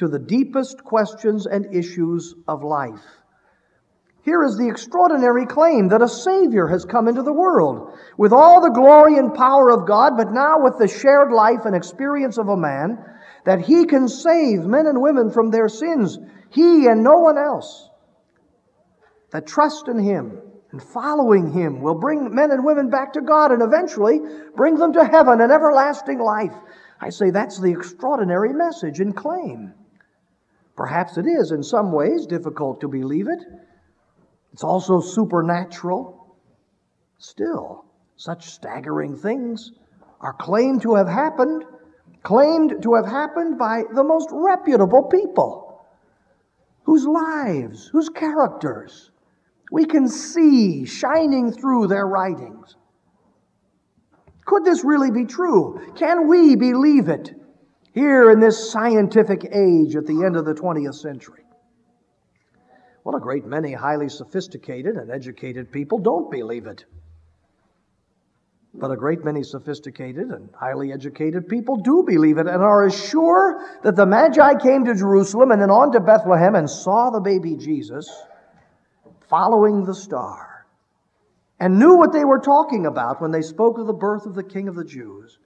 to 0.00 0.08
the 0.08 0.18
deepest 0.18 0.82
questions 0.82 1.46
and 1.46 1.74
issues 1.74 2.34
of 2.48 2.64
life. 2.64 3.04
Here 4.22 4.42
is 4.44 4.56
the 4.56 4.68
extraordinary 4.68 5.44
claim 5.44 5.88
that 5.88 6.00
a 6.00 6.08
Savior 6.08 6.66
has 6.68 6.86
come 6.86 7.06
into 7.06 7.22
the 7.22 7.32
world 7.32 7.92
with 8.16 8.32
all 8.32 8.62
the 8.62 8.70
glory 8.70 9.18
and 9.18 9.34
power 9.34 9.70
of 9.70 9.86
God, 9.86 10.16
but 10.16 10.32
now 10.32 10.62
with 10.62 10.78
the 10.78 10.88
shared 10.88 11.30
life 11.30 11.66
and 11.66 11.76
experience 11.76 12.38
of 12.38 12.48
a 12.48 12.56
man 12.56 12.98
that 13.44 13.60
He 13.60 13.84
can 13.84 14.08
save 14.08 14.60
men 14.60 14.86
and 14.86 15.02
women 15.02 15.30
from 15.30 15.50
their 15.50 15.68
sins, 15.68 16.18
He 16.48 16.86
and 16.86 17.04
no 17.04 17.18
one 17.18 17.36
else. 17.36 17.90
That 19.32 19.46
trust 19.46 19.86
in 19.88 19.98
Him 19.98 20.38
and 20.72 20.82
following 20.82 21.52
Him 21.52 21.82
will 21.82 21.98
bring 22.00 22.34
men 22.34 22.52
and 22.52 22.64
women 22.64 22.88
back 22.88 23.12
to 23.14 23.20
God 23.20 23.52
and 23.52 23.60
eventually 23.60 24.18
bring 24.56 24.76
them 24.76 24.94
to 24.94 25.04
heaven 25.04 25.42
and 25.42 25.52
everlasting 25.52 26.20
life. 26.20 26.54
I 27.02 27.10
say 27.10 27.28
that's 27.28 27.60
the 27.60 27.72
extraordinary 27.72 28.54
message 28.54 29.00
and 29.00 29.14
claim. 29.14 29.74
Perhaps 30.80 31.18
it 31.18 31.26
is 31.26 31.50
in 31.50 31.62
some 31.62 31.92
ways 31.92 32.24
difficult 32.24 32.80
to 32.80 32.88
believe 32.88 33.28
it. 33.28 33.44
It's 34.54 34.64
also 34.64 34.98
supernatural. 34.98 36.38
Still, 37.18 37.84
such 38.16 38.46
staggering 38.46 39.14
things 39.14 39.72
are 40.22 40.32
claimed 40.32 40.80
to 40.80 40.94
have 40.94 41.06
happened 41.06 41.64
claimed 42.22 42.82
to 42.82 42.94
have 42.94 43.04
happened 43.04 43.58
by 43.58 43.82
the 43.94 44.02
most 44.02 44.30
reputable 44.32 45.02
people, 45.02 45.84
whose 46.84 47.04
lives, 47.06 47.88
whose 47.88 48.08
characters 48.08 49.10
we 49.70 49.84
can 49.84 50.08
see 50.08 50.86
shining 50.86 51.52
through 51.52 51.88
their 51.88 52.06
writings. 52.06 52.76
Could 54.46 54.64
this 54.64 54.82
really 54.82 55.10
be 55.10 55.26
true? 55.26 55.92
Can 55.94 56.26
we 56.26 56.56
believe 56.56 57.10
it 57.10 57.34
here 57.94 58.30
in 58.30 58.40
this 58.40 58.70
scientific 58.70 59.44
age 59.44 59.96
at 59.96 60.06
the 60.06 60.24
end 60.24 60.36
of 60.36 60.44
the 60.44 60.54
20th 60.54 60.94
century? 60.94 61.44
Well, 63.04 63.16
a 63.16 63.20
great 63.20 63.46
many 63.46 63.72
highly 63.72 64.08
sophisticated 64.08 64.96
and 64.96 65.10
educated 65.10 65.72
people 65.72 65.98
don't 65.98 66.30
believe 66.30 66.66
it. 66.66 66.84
But 68.72 68.92
a 68.92 68.96
great 68.96 69.24
many 69.24 69.42
sophisticated 69.42 70.28
and 70.30 70.50
highly 70.54 70.92
educated 70.92 71.48
people 71.48 71.78
do 71.78 72.04
believe 72.06 72.38
it 72.38 72.46
and 72.46 72.62
are 72.62 72.86
as 72.86 73.08
sure 73.08 73.66
that 73.82 73.96
the 73.96 74.06
Magi 74.06 74.54
came 74.60 74.84
to 74.84 74.94
Jerusalem 74.94 75.50
and 75.50 75.60
then 75.60 75.70
on 75.70 75.90
to 75.92 76.00
Bethlehem 76.00 76.54
and 76.54 76.70
saw 76.70 77.10
the 77.10 77.20
baby 77.20 77.56
Jesus 77.56 78.08
following 79.30 79.84
the 79.84 79.94
star, 79.94 80.66
and 81.60 81.78
knew 81.78 81.96
what 81.96 82.12
they 82.12 82.24
were 82.24 82.40
talking 82.40 82.86
about 82.86 83.22
when 83.22 83.30
they 83.30 83.42
spoke 83.42 83.78
of 83.78 83.86
the 83.86 83.92
birth 83.92 84.26
of 84.26 84.34
the 84.34 84.42
King 84.42 84.66
of 84.66 84.74
the 84.74 84.84
Jews, 84.84 85.38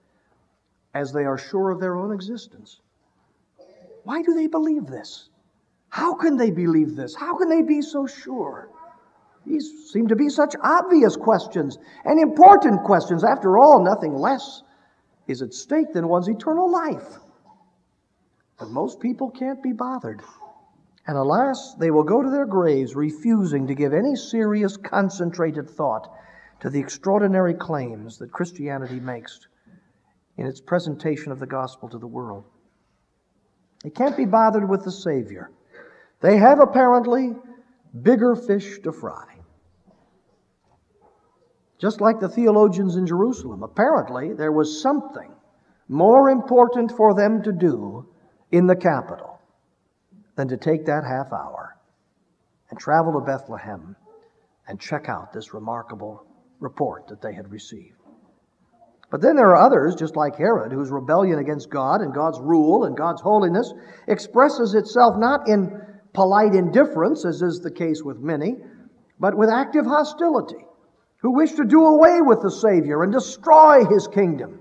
as 0.95 1.11
they 1.11 1.25
are 1.25 1.37
sure 1.37 1.69
of 1.69 1.79
their 1.79 1.97
own 1.97 2.13
existence. 2.13 2.79
Why 4.05 4.21
do 4.21 4.33
they 4.33 4.47
believe 4.47 4.87
this? 4.87 5.29
How 5.89 6.15
can 6.15 6.37
they 6.37 6.51
believe 6.51 6.95
this? 6.95 7.13
How 7.13 7.37
can 7.37 7.49
they 7.49 7.61
be 7.61 7.81
so 7.81 8.07
sure? 8.07 8.69
These 9.45 9.91
seem 9.91 10.07
to 10.07 10.15
be 10.15 10.29
such 10.29 10.55
obvious 10.63 11.17
questions 11.17 11.77
and 12.05 12.19
important 12.19 12.83
questions. 12.83 13.23
After 13.23 13.57
all, 13.57 13.83
nothing 13.83 14.15
less 14.15 14.63
is 15.27 15.41
at 15.41 15.53
stake 15.53 15.93
than 15.93 16.07
one's 16.07 16.29
eternal 16.29 16.71
life. 16.71 17.19
But 18.57 18.69
most 18.69 18.99
people 18.99 19.29
can't 19.29 19.61
be 19.61 19.73
bothered. 19.73 20.21
And 21.07 21.17
alas, 21.17 21.75
they 21.77 21.91
will 21.91 22.03
go 22.03 22.23
to 22.23 22.29
their 22.29 22.45
graves 22.45 22.95
refusing 22.95 23.67
to 23.67 23.75
give 23.75 23.93
any 23.93 24.15
serious, 24.15 24.77
concentrated 24.77 25.69
thought 25.69 26.09
to 26.61 26.69
the 26.69 26.79
extraordinary 26.79 27.53
claims 27.53 28.17
that 28.19 28.31
Christianity 28.31 28.99
makes 28.99 29.39
in 30.37 30.45
its 30.45 30.61
presentation 30.61 31.31
of 31.31 31.39
the 31.39 31.45
gospel 31.45 31.89
to 31.89 31.97
the 31.97 32.07
world. 32.07 32.43
They 33.83 33.89
can't 33.89 34.17
be 34.17 34.25
bothered 34.25 34.67
with 34.67 34.83
the 34.83 34.91
Savior. 34.91 35.51
They 36.21 36.37
have 36.37 36.59
apparently 36.59 37.35
bigger 38.01 38.35
fish 38.35 38.79
to 38.79 38.91
fry. 38.91 39.35
Just 41.79 42.01
like 42.01 42.19
the 42.19 42.29
theologians 42.29 42.95
in 42.95 43.05
Jerusalem, 43.05 43.63
apparently 43.63 44.33
there 44.33 44.51
was 44.51 44.81
something 44.81 45.31
more 45.87 46.29
important 46.29 46.91
for 46.91 47.13
them 47.13 47.43
to 47.43 47.51
do 47.51 48.07
in 48.51 48.65
the 48.65 48.75
capital 48.75 49.39
than 50.35 50.47
to 50.47 50.57
take 50.57 50.85
that 50.85 51.03
half 51.03 51.31
hour 51.31 51.77
and 52.69 52.79
travel 52.79 53.13
to 53.13 53.25
Bethlehem 53.25 53.95
and 54.67 54.79
check 54.79 55.09
out 55.09 55.31
this 55.31 55.53
remarkable 55.53 56.25
report 56.59 57.07
that 57.07 57.21
they 57.21 57.33
had 57.33 57.51
received. 57.51 57.94
But 59.15 59.21
then 59.21 59.37
there 59.37 59.51
are 59.51 59.65
others, 59.65 59.95
just 59.95 60.17
like 60.17 60.35
Herod, 60.35 60.73
whose 60.73 60.91
rebellion 60.91 61.39
against 61.39 61.69
God 61.69 62.01
and 62.01 62.13
God's 62.13 62.37
rule 62.41 62.83
and 62.83 62.97
God's 62.97 63.21
holiness 63.21 63.73
expresses 64.09 64.73
itself 64.73 65.15
not 65.17 65.47
in 65.47 65.71
polite 66.11 66.53
indifference, 66.53 67.23
as 67.23 67.41
is 67.41 67.61
the 67.61 67.71
case 67.71 68.03
with 68.03 68.19
many, 68.19 68.57
but 69.17 69.37
with 69.37 69.49
active 69.49 69.85
hostility, 69.85 70.65
who 71.21 71.31
wish 71.31 71.53
to 71.53 71.63
do 71.63 71.85
away 71.85 72.19
with 72.19 72.41
the 72.41 72.51
Savior 72.51 73.03
and 73.03 73.13
destroy 73.13 73.85
his 73.85 74.05
kingdom. 74.09 74.59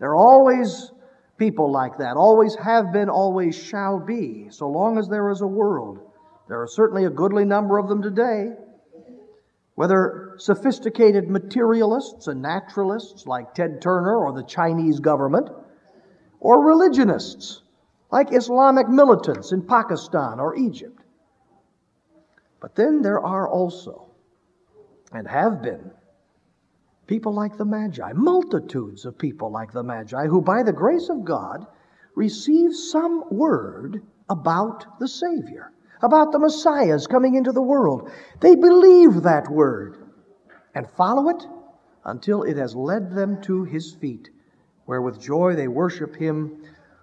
There 0.00 0.12
are 0.12 0.16
always 0.16 0.90
people 1.36 1.70
like 1.70 1.98
that, 1.98 2.16
always 2.16 2.54
have 2.54 2.94
been, 2.94 3.10
always 3.10 3.54
shall 3.54 4.00
be, 4.00 4.46
so 4.48 4.70
long 4.70 4.96
as 4.96 5.06
there 5.10 5.28
is 5.28 5.42
a 5.42 5.46
world. 5.46 5.98
There 6.48 6.62
are 6.62 6.66
certainly 6.66 7.04
a 7.04 7.10
goodly 7.10 7.44
number 7.44 7.76
of 7.76 7.90
them 7.90 8.00
today. 8.00 8.52
Whether 9.74 10.34
sophisticated 10.36 11.30
materialists 11.30 12.28
and 12.28 12.42
naturalists 12.42 13.26
like 13.26 13.54
Ted 13.54 13.80
Turner 13.80 14.16
or 14.16 14.32
the 14.32 14.44
Chinese 14.44 15.00
government, 15.00 15.48
or 16.40 16.66
religionists 16.66 17.62
like 18.10 18.34
Islamic 18.34 18.88
militants 18.88 19.52
in 19.52 19.62
Pakistan 19.62 20.38
or 20.38 20.56
Egypt. 20.56 21.02
But 22.60 22.74
then 22.74 23.00
there 23.00 23.20
are 23.20 23.48
also, 23.48 24.10
and 25.12 25.26
have 25.26 25.62
been, 25.62 25.90
people 27.06 27.32
like 27.32 27.56
the 27.56 27.64
Magi, 27.64 28.12
multitudes 28.14 29.04
of 29.04 29.18
people 29.18 29.50
like 29.50 29.72
the 29.72 29.82
Magi, 29.82 30.26
who 30.26 30.42
by 30.42 30.62
the 30.62 30.72
grace 30.72 31.08
of 31.08 31.24
God 31.24 31.66
receive 32.14 32.74
some 32.74 33.24
word 33.30 34.02
about 34.28 34.98
the 34.98 35.08
Savior, 35.08 35.72
about 36.02 36.32
the 36.32 36.38
Messiah's 36.38 37.06
coming 37.06 37.34
into 37.34 37.52
the 37.52 37.62
world. 37.62 38.10
They 38.40 38.54
believe 38.54 39.22
that 39.22 39.50
word 39.50 39.96
and 40.74 40.90
follow 40.90 41.28
it 41.28 41.44
until 42.04 42.42
it 42.42 42.56
has 42.56 42.74
led 42.74 43.14
them 43.14 43.40
to 43.42 43.64
his 43.64 43.94
feet, 43.94 44.30
where 44.86 45.02
with 45.02 45.20
joy 45.20 45.54
they 45.54 45.68
worship 45.68 46.16
him 46.16 46.62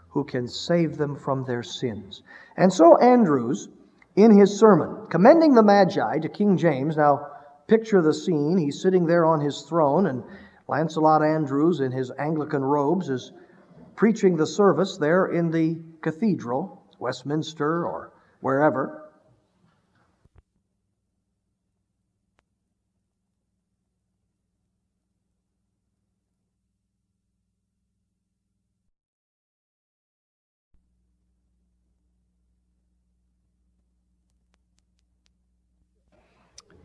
who 0.10 0.24
can 0.24 0.48
save 0.48 0.98
them 0.98 1.16
from 1.16 1.46
their 1.46 1.64
sins. 1.64 2.24
And 2.58 2.74
so 2.74 2.98
Andrewes, 2.98 3.70
in 4.16 4.38
his 4.38 4.60
sermon, 4.60 5.08
commending 5.10 5.54
the 5.54 5.64
Magi 5.64 6.20
to 6.20 6.30
King 6.30 6.58
James, 6.58 6.98
now 6.98 7.28
picture 7.68 8.02
the 8.02 8.14
scene. 8.14 8.58
He's 8.58 8.82
sitting 8.82 9.06
there 9.06 9.26
on 9.26 9.40
his 9.40 9.62
throne, 9.62 10.08
and 10.08 10.24
Lancelot 10.68 11.24
Andrewes, 11.24 11.80
in 11.80 11.92
his 11.92 12.12
Anglican 12.20 12.64
robes, 12.64 13.10
is 13.10 13.32
preaching 13.96 14.36
the 14.36 14.48
service 14.48 14.98
there 14.98 15.28
in 15.28 15.52
the 15.52 15.80
cathedral, 16.02 16.84
Westminster 17.00 17.86
or 17.86 18.12
wherever. 18.40 19.10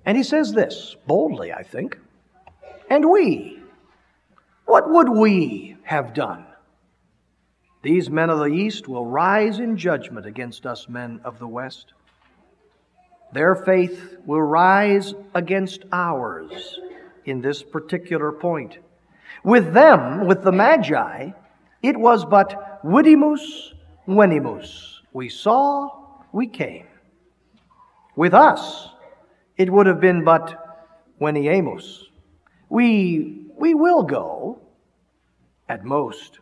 And 0.06 0.18
he 0.18 0.22
says 0.22 0.52
this, 0.52 0.96
boldly, 1.06 1.52
I 1.52 1.62
think. 1.62 1.98
And 2.90 3.08
we, 3.10 3.58
what 4.66 4.90
would 4.90 5.08
we 5.08 5.76
have 5.84 6.12
done? 6.12 6.46
These 7.84 8.08
men 8.08 8.30
of 8.30 8.38
the 8.38 8.46
East 8.46 8.88
will 8.88 9.04
rise 9.04 9.58
in 9.58 9.76
judgment 9.76 10.24
against 10.24 10.64
us 10.64 10.88
men 10.88 11.20
of 11.22 11.38
the 11.38 11.46
West. 11.46 11.92
Their 13.34 13.54
faith 13.54 14.16
will 14.24 14.40
rise 14.40 15.12
against 15.34 15.84
ours 15.92 16.80
in 17.26 17.42
this 17.42 17.62
particular 17.62 18.32
point. 18.32 18.78
With 19.44 19.74
them, 19.74 20.26
with 20.26 20.42
the 20.42 20.50
Magi, 20.50 21.32
it 21.82 21.98
was 21.98 22.24
but 22.24 22.80
vidimus 22.82 23.74
venimus. 24.08 25.02
We 25.12 25.28
saw, 25.28 25.90
we 26.32 26.46
came. 26.46 26.86
With 28.16 28.32
us, 28.32 28.88
it 29.58 29.70
would 29.70 29.86
have 29.86 30.00
been 30.00 30.24
but 30.24 30.86
veniemus. 31.20 32.04
We, 32.70 33.46
we 33.58 33.74
will 33.74 34.04
go, 34.04 34.62
at 35.68 35.84
most. 35.84 36.38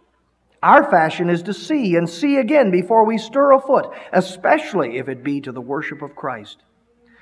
Our 0.63 0.89
fashion 0.89 1.29
is 1.29 1.43
to 1.45 1.55
see 1.55 1.97
and 1.97 2.09
see 2.09 2.37
again 2.37 2.71
before 2.71 3.05
we 3.05 3.19
stir 3.19 3.53
a 3.53 3.61
foot, 3.61 3.91
especially 4.13 4.99
if 4.99 5.09
it 5.09 5.25
be 5.25 5.41
to 5.41 5.51
the 5.51 5.61
worship 5.61 6.03
of 6.03 6.15
Christ. 6.15 6.63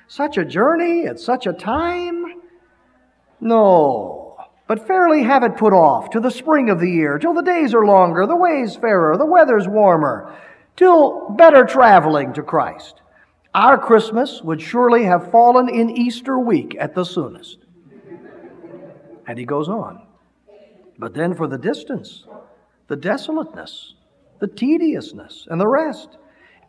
Such 0.07 0.37
a 0.37 0.45
journey 0.45 1.07
at 1.07 1.19
such 1.19 1.47
a 1.47 1.53
time? 1.53 2.25
No, 3.39 4.37
but 4.67 4.85
fairly 4.85 5.23
have 5.23 5.43
it 5.43 5.57
put 5.57 5.73
off 5.73 6.11
to 6.11 6.19
the 6.19 6.29
spring 6.29 6.69
of 6.69 6.79
the 6.79 6.89
year, 6.89 7.17
till 7.17 7.33
the 7.33 7.41
days 7.41 7.73
are 7.73 7.85
longer, 7.85 8.27
the 8.27 8.35
ways 8.35 8.75
fairer, 8.75 9.17
the 9.17 9.25
weather's 9.25 9.67
warmer, 9.67 10.35
till 10.75 11.31
better 11.31 11.65
traveling 11.65 12.33
to 12.33 12.43
Christ. 12.43 13.01
Our 13.53 13.77
Christmas 13.77 14.41
would 14.43 14.61
surely 14.61 15.03
have 15.05 15.31
fallen 15.31 15.67
in 15.67 15.89
Easter 15.89 16.39
week 16.39 16.77
at 16.79 16.93
the 16.93 17.03
soonest. 17.03 17.57
And 19.27 19.37
he 19.37 19.45
goes 19.45 19.67
on. 19.67 20.03
But 20.97 21.15
then 21.15 21.35
for 21.35 21.47
the 21.47 21.57
distance, 21.57 22.25
the 22.91 22.97
desolateness, 22.97 23.93
the 24.39 24.47
tediousness, 24.47 25.47
and 25.49 25.61
the 25.61 25.67
rest, 25.67 26.17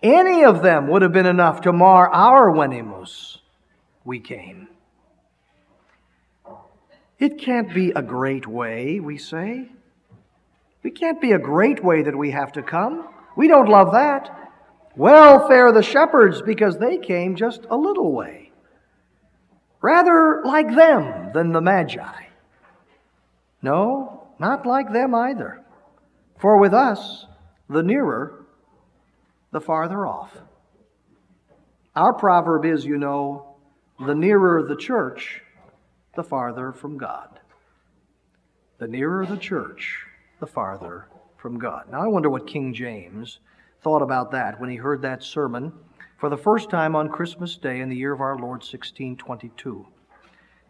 any 0.04 0.44
of 0.44 0.62
them 0.62 0.86
would 0.86 1.02
have 1.02 1.10
been 1.10 1.26
enough 1.26 1.62
to 1.62 1.72
mar 1.72 2.08
our 2.10 2.54
venimus. 2.54 3.38
We 4.04 4.20
came. 4.20 4.68
It 7.18 7.38
can't 7.38 7.74
be 7.74 7.90
a 7.90 8.02
great 8.02 8.46
way, 8.46 9.00
we 9.00 9.18
say. 9.18 9.68
It 10.84 10.94
can't 10.94 11.20
be 11.20 11.32
a 11.32 11.40
great 11.40 11.82
way 11.82 12.02
that 12.02 12.16
we 12.16 12.30
have 12.30 12.52
to 12.52 12.62
come. 12.62 13.08
We 13.36 13.48
don't 13.48 13.68
love 13.68 13.90
that. 13.90 14.30
Well 14.94 15.48
fare 15.48 15.72
the 15.72 15.82
shepherds 15.82 16.40
because 16.40 16.78
they 16.78 16.98
came 16.98 17.34
just 17.34 17.62
a 17.68 17.76
little 17.76 18.12
way. 18.12 18.52
Rather 19.80 20.42
like 20.44 20.72
them 20.72 21.32
than 21.34 21.50
the 21.50 21.60
Magi. 21.60 22.26
No, 23.60 24.28
not 24.38 24.66
like 24.66 24.92
them 24.92 25.16
either. 25.16 25.62
For 26.42 26.56
with 26.56 26.74
us, 26.74 27.26
the 27.70 27.84
nearer, 27.84 28.46
the 29.52 29.60
farther 29.60 30.08
off. 30.08 30.36
Our 31.94 32.12
proverb 32.12 32.64
is, 32.64 32.84
you 32.84 32.98
know, 32.98 33.54
the 34.04 34.16
nearer 34.16 34.64
the 34.64 34.74
church, 34.74 35.40
the 36.16 36.24
farther 36.24 36.72
from 36.72 36.98
God. 36.98 37.38
The 38.78 38.88
nearer 38.88 39.24
the 39.24 39.36
church, 39.36 40.04
the 40.40 40.48
farther 40.48 41.06
from 41.36 41.60
God. 41.60 41.84
Now, 41.92 42.02
I 42.02 42.08
wonder 42.08 42.28
what 42.28 42.48
King 42.48 42.74
James 42.74 43.38
thought 43.84 44.02
about 44.02 44.32
that 44.32 44.60
when 44.60 44.68
he 44.68 44.74
heard 44.74 45.00
that 45.02 45.22
sermon 45.22 45.72
for 46.18 46.28
the 46.28 46.36
first 46.36 46.68
time 46.68 46.96
on 46.96 47.08
Christmas 47.08 47.56
Day 47.56 47.78
in 47.78 47.88
the 47.88 47.94
year 47.94 48.12
of 48.12 48.20
our 48.20 48.34
Lord 48.34 48.62
1622. 48.62 49.86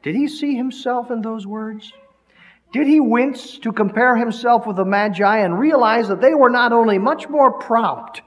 Did 0.02 0.16
he 0.16 0.28
see 0.28 0.54
himself 0.54 1.10
in 1.10 1.22
those 1.22 1.46
words? 1.46 1.94
Did 2.72 2.86
he 2.86 3.00
wince 3.00 3.58
to 3.58 3.72
compare 3.72 4.16
himself 4.16 4.66
with 4.66 4.76
the 4.76 4.84
Magi 4.84 5.38
and 5.38 5.58
realize 5.58 6.08
that 6.08 6.22
they 6.22 6.34
were 6.34 6.50
not 6.50 6.72
only 6.72 6.98
much 6.98 7.28
more 7.28 7.52
prompt 7.52 8.22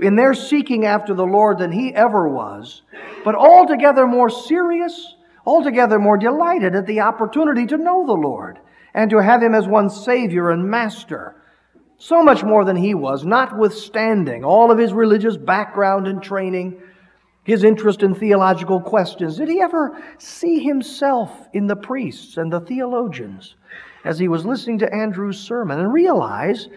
in 0.00 0.16
their 0.16 0.32
seeking 0.32 0.86
after 0.86 1.12
the 1.12 1.26
Lord 1.26 1.58
than 1.58 1.72
he 1.72 1.94
ever 1.94 2.26
was, 2.26 2.82
but 3.22 3.34
altogether 3.34 4.06
more 4.06 4.30
serious, 4.30 5.16
altogether 5.46 5.98
more 5.98 6.16
delighted 6.16 6.74
at 6.74 6.86
the 6.86 7.00
opportunity 7.00 7.66
to 7.66 7.76
know 7.76 8.06
the 8.06 8.12
Lord 8.12 8.58
and 8.94 9.10
to 9.10 9.18
have 9.18 9.42
Him 9.42 9.54
as 9.54 9.68
one's 9.68 10.04
Savior 10.04 10.50
and 10.50 10.68
Master. 10.68 11.36
So 11.98 12.22
much 12.22 12.42
more 12.42 12.64
than 12.64 12.76
he 12.76 12.94
was, 12.94 13.24
notwithstanding 13.24 14.44
all 14.44 14.70
of 14.70 14.78
his 14.78 14.92
religious 14.92 15.36
background 15.36 16.08
and 16.08 16.22
training, 16.22 16.80
his 17.44 17.64
interest 17.64 18.02
in 18.02 18.14
theological 18.14 18.80
questions. 18.80 19.36
Did 19.36 19.48
he 19.48 19.60
ever 19.60 20.00
see 20.18 20.62
himself 20.62 21.48
in 21.52 21.66
the 21.66 21.76
priests 21.76 22.36
and 22.36 22.52
the 22.52 22.60
theologians 22.60 23.56
as 24.04 24.18
he 24.18 24.28
was 24.28 24.46
listening 24.46 24.78
to 24.78 24.94
Andrew's 24.94 25.38
sermon 25.38 25.80
and 25.80 25.92
realize 25.92 26.68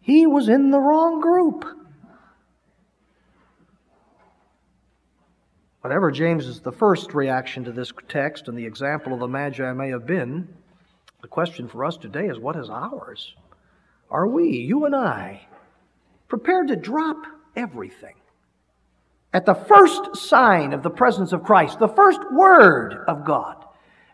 he 0.00 0.26
was 0.26 0.48
in 0.48 0.70
the 0.70 0.80
wrong 0.80 1.20
group? 1.20 1.64
Whatever 5.80 6.10
James's 6.10 6.60
the 6.60 6.72
first 6.72 7.14
reaction 7.14 7.64
to 7.64 7.72
this 7.72 7.92
text 8.08 8.48
and 8.48 8.58
the 8.58 8.66
example 8.66 9.14
of 9.14 9.20
the 9.20 9.28
Magi 9.28 9.72
may 9.72 9.88
have 9.90 10.04
been, 10.04 10.48
the 11.22 11.28
question 11.28 11.68
for 11.68 11.84
us 11.84 11.96
today 11.96 12.26
is 12.26 12.38
what 12.38 12.56
is 12.56 12.68
ours? 12.68 13.34
Are 14.10 14.26
we, 14.26 14.48
you 14.48 14.84
and 14.84 14.94
I, 14.94 15.46
prepared 16.28 16.68
to 16.68 16.76
drop 16.76 17.16
everything? 17.54 18.14
At 19.36 19.44
the 19.44 19.52
first 19.52 20.16
sign 20.16 20.72
of 20.72 20.82
the 20.82 20.88
presence 20.88 21.30
of 21.34 21.42
Christ, 21.42 21.78
the 21.78 21.88
first 21.88 22.20
word 22.32 23.04
of 23.06 23.26
God, 23.26 23.66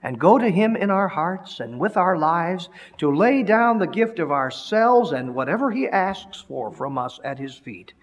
and 0.03 0.19
go 0.19 0.37
to 0.37 0.51
Him 0.51 0.75
in 0.75 0.91
our 0.91 1.07
hearts 1.07 1.61
and 1.61 1.79
with 1.79 1.97
our 1.97 2.19
lives 2.19 2.69
to 2.99 3.15
lay 3.15 3.45
down 3.45 3.79
the 3.79 3.87
gift 3.87 4.19
of 4.19 4.33
ourselves 4.33 5.13
and 5.13 5.33
whatever 5.33 5.71
He 5.71 5.87
asks 5.87 6.41
for 6.41 6.73
from 6.73 6.99
us 6.99 7.21
at 7.23 7.39
His 7.39 7.55
feet, 7.55 7.95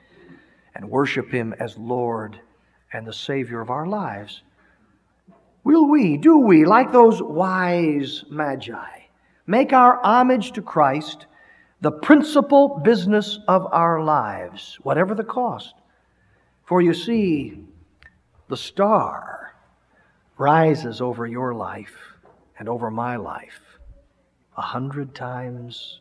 and 0.73 0.89
worship 0.89 1.29
Him 1.29 1.53
as 1.60 1.77
Lord 1.77 2.39
and 2.93 3.05
the 3.05 3.12
Savior 3.12 3.60
of 3.60 3.69
our 3.69 3.86
lives. 3.86 4.41
Will 5.65 5.89
we, 5.89 6.15
do 6.15 6.38
we, 6.38 6.63
like 6.63 6.93
those 6.93 7.21
wise 7.21 8.23
magi, 8.29 9.01
make 9.45 9.73
our 9.73 9.99
homage 10.05 10.53
to 10.53 10.62
Christ 10.62 11.25
the 11.82 11.91
principal 11.91 12.79
business 12.79 13.39
of 13.49 13.67
our 13.73 14.01
lives, 14.05 14.79
whatever 14.84 15.13
the 15.13 15.25
cost? 15.25 15.73
For 16.69 16.84
you 16.84 16.93
see, 16.93 17.63
the 18.47 18.55
star 18.55 19.55
rises 20.38 21.01
over 21.01 21.25
your 21.25 21.55
life 21.55 21.95
and 22.60 22.69
over 22.69 22.91
my 22.91 23.15
life 23.15 23.79
a 24.55 24.62
hundred 24.62 25.15
times 25.15 25.99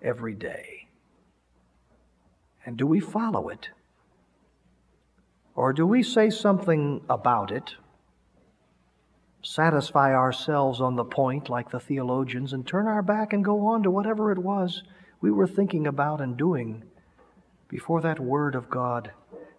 every 0.00 0.32
day. 0.32 0.88
And 2.64 2.78
do 2.78 2.86
we 2.86 3.00
follow 3.00 3.50
it? 3.50 3.68
Or 5.54 5.74
do 5.74 5.86
we 5.86 6.02
say 6.02 6.30
something 6.30 7.02
about 7.10 7.52
it, 7.52 7.74
satisfy 9.42 10.14
ourselves 10.14 10.80
on 10.80 10.96
the 10.96 11.04
point 11.04 11.50
like 11.50 11.70
the 11.70 11.80
theologians, 11.80 12.54
and 12.54 12.66
turn 12.66 12.86
our 12.86 13.02
back 13.02 13.34
and 13.34 13.44
go 13.44 13.66
on 13.66 13.82
to 13.82 13.90
whatever 13.90 14.32
it 14.32 14.38
was 14.38 14.82
we 15.20 15.30
were 15.30 15.46
thinking 15.46 15.86
about 15.86 16.22
and 16.22 16.38
doing 16.38 16.82
before 17.68 18.00
that 18.00 18.18
Word 18.18 18.54
of 18.54 18.70
God, 18.70 19.12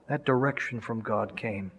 that 0.10 0.26
direction 0.26 0.82
from 0.82 1.00
God 1.00 1.38
came? 1.38 1.72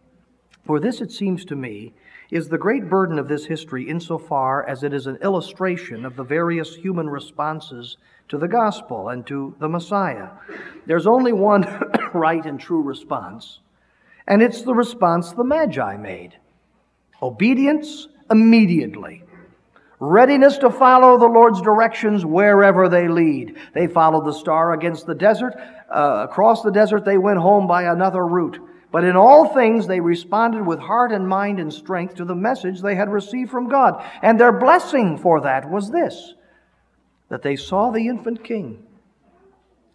For 0.65 0.81
this, 0.81 1.01
it 1.01 1.11
seems 1.11 1.45
to 1.47 1.57
me, 1.57 1.93
is 2.31 2.49
the 2.49 2.59
great 2.59 2.89
burden 2.89 3.19
of 3.19 3.29
this 3.29 3.47
history 3.47 3.89
insofar 3.89 4.67
as 4.69 4.83
it 4.83 4.95
is 4.95 5.07
an 5.07 5.19
illustration 5.23 6.05
of 6.05 6.17
the 6.17 6.23
various 6.23 6.75
human 6.75 7.09
responses 7.09 7.97
to 8.29 8.39
the 8.39 8.49
gospel 8.49 9.09
and 9.09 9.27
to 9.27 9.55
the 9.59 9.69
Messiah. 9.69 10.29
There's 10.87 11.07
only 11.07 11.33
one 11.33 11.65
right 12.15 12.45
and 12.45 12.61
true 12.61 12.83
response, 12.83 13.61
and 14.29 14.43
it's 14.43 14.63
the 14.63 14.75
response 14.75 15.33
the 15.33 15.45
Magi 15.45 15.97
made 15.97 16.37
obedience 17.23 18.09
immediately. 18.31 19.25
Readiness 20.01 20.57
to 20.59 20.71
follow 20.71 21.19
the 21.19 21.27
Lord's 21.27 21.61
directions 21.61 22.25
wherever 22.25 22.89
they 22.89 23.07
lead. 23.07 23.57
They 23.75 23.87
followed 23.87 24.25
the 24.25 24.33
star 24.33 24.73
against 24.73 25.07
the 25.07 25.15
desert. 25.15 25.55
Uh, 25.91 26.27
across 26.29 26.63
the 26.63 26.71
desert, 26.71 27.05
they 27.05 27.19
went 27.19 27.39
home 27.39 27.67
by 27.67 27.85
another 27.85 28.27
route. 28.27 28.59
But 28.91 29.05
in 29.05 29.15
all 29.15 29.53
things, 29.53 29.87
they 29.87 30.01
responded 30.01 30.67
with 30.67 30.81
heart 30.81 31.13
and 31.13 31.29
mind 31.29 31.61
and 31.61 31.73
strength 31.73 32.17
to 32.17 32.25
the 32.25 32.35
message 32.35 32.81
they 32.81 32.95
had 32.95 33.13
received 33.13 33.51
from 33.51 33.69
God. 33.69 34.03
And 34.23 34.41
their 34.41 34.53
blessing 34.53 35.19
for 35.19 35.43
that 35.43 35.71
was 35.71 35.91
this 35.91 36.35
that 37.29 37.43
they 37.43 37.55
saw 37.55 37.91
the 37.91 38.09
infant 38.09 38.43
king 38.43 38.83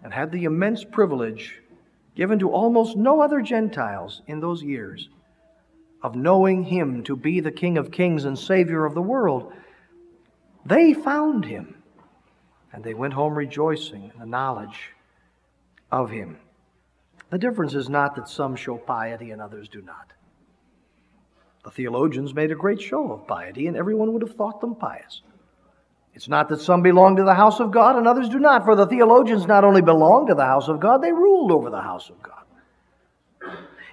and 0.01 0.13
had 0.13 0.31
the 0.31 0.45
immense 0.45 0.85
privilege 0.85 1.61
given 2.15 2.39
to 2.39 2.49
almost 2.49 2.95
no 2.95 3.21
other 3.21 3.41
Gentiles 3.41 4.21
in 4.25 4.39
those 4.39 4.63
years, 4.63 5.09
of 6.01 6.15
knowing 6.15 6.63
him 6.63 7.03
to 7.03 7.15
be 7.15 7.41
the 7.41 7.51
King 7.51 7.77
of 7.77 7.91
kings 7.91 8.23
and 8.23 8.39
Savior 8.39 8.85
of 8.85 8.93
the 8.93 9.01
world. 9.01 9.51
They 10.65 10.93
found 10.93 11.45
him, 11.45 11.83
and 12.73 12.83
they 12.83 12.93
went 12.93 13.13
home 13.13 13.35
rejoicing 13.35 14.11
in 14.13 14.19
the 14.19 14.25
knowledge 14.25 14.91
of 15.91 16.09
him. 16.09 16.37
The 17.29 17.37
difference 17.37 17.75
is 17.75 17.89
not 17.89 18.15
that 18.15 18.27
some 18.27 18.55
show 18.55 18.77
piety 18.77 19.31
and 19.31 19.41
others 19.41 19.69
do 19.69 19.81
not. 19.81 20.11
The 21.63 21.71
theologians 21.71 22.33
made 22.33 22.51
a 22.51 22.55
great 22.55 22.81
show 22.81 23.11
of 23.11 23.27
piety, 23.27 23.67
and 23.67 23.75
everyone 23.75 24.13
would 24.13 24.21
have 24.21 24.35
thought 24.35 24.61
them 24.61 24.75
pious. 24.75 25.21
It's 26.13 26.29
not 26.29 26.47
that 26.49 26.61
some 26.61 26.81
belong 26.81 27.17
to 27.17 27.23
the 27.23 27.33
house 27.33 27.59
of 27.59 27.71
God 27.71 27.97
and 27.97 28.07
others 28.07 28.29
do 28.29 28.39
not, 28.39 28.63
for 28.63 28.75
the 28.75 28.87
theologians 28.87 29.47
not 29.47 29.63
only 29.63 29.81
belonged 29.81 30.27
to 30.27 30.35
the 30.35 30.45
house 30.45 30.69
of 30.69 30.79
God, 30.79 31.01
they 31.01 31.11
ruled 31.11 31.51
over 31.51 31.69
the 31.69 31.81
house 31.81 32.09
of 32.09 32.21
God. 32.21 32.43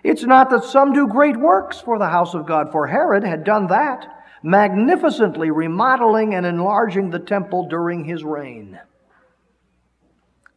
It's 0.04 0.22
not 0.22 0.50
that 0.50 0.64
some 0.64 0.92
do 0.92 1.08
great 1.08 1.36
works 1.36 1.80
for 1.80 1.98
the 1.98 2.08
house 2.08 2.34
of 2.34 2.46
God, 2.46 2.70
for 2.70 2.86
Herod 2.86 3.24
had 3.24 3.44
done 3.44 3.66
that, 3.68 4.21
magnificently 4.42 5.50
remodeling 5.50 6.34
and 6.34 6.44
enlarging 6.44 7.10
the 7.10 7.18
temple 7.18 7.68
during 7.68 8.04
his 8.04 8.24
reign. 8.24 8.78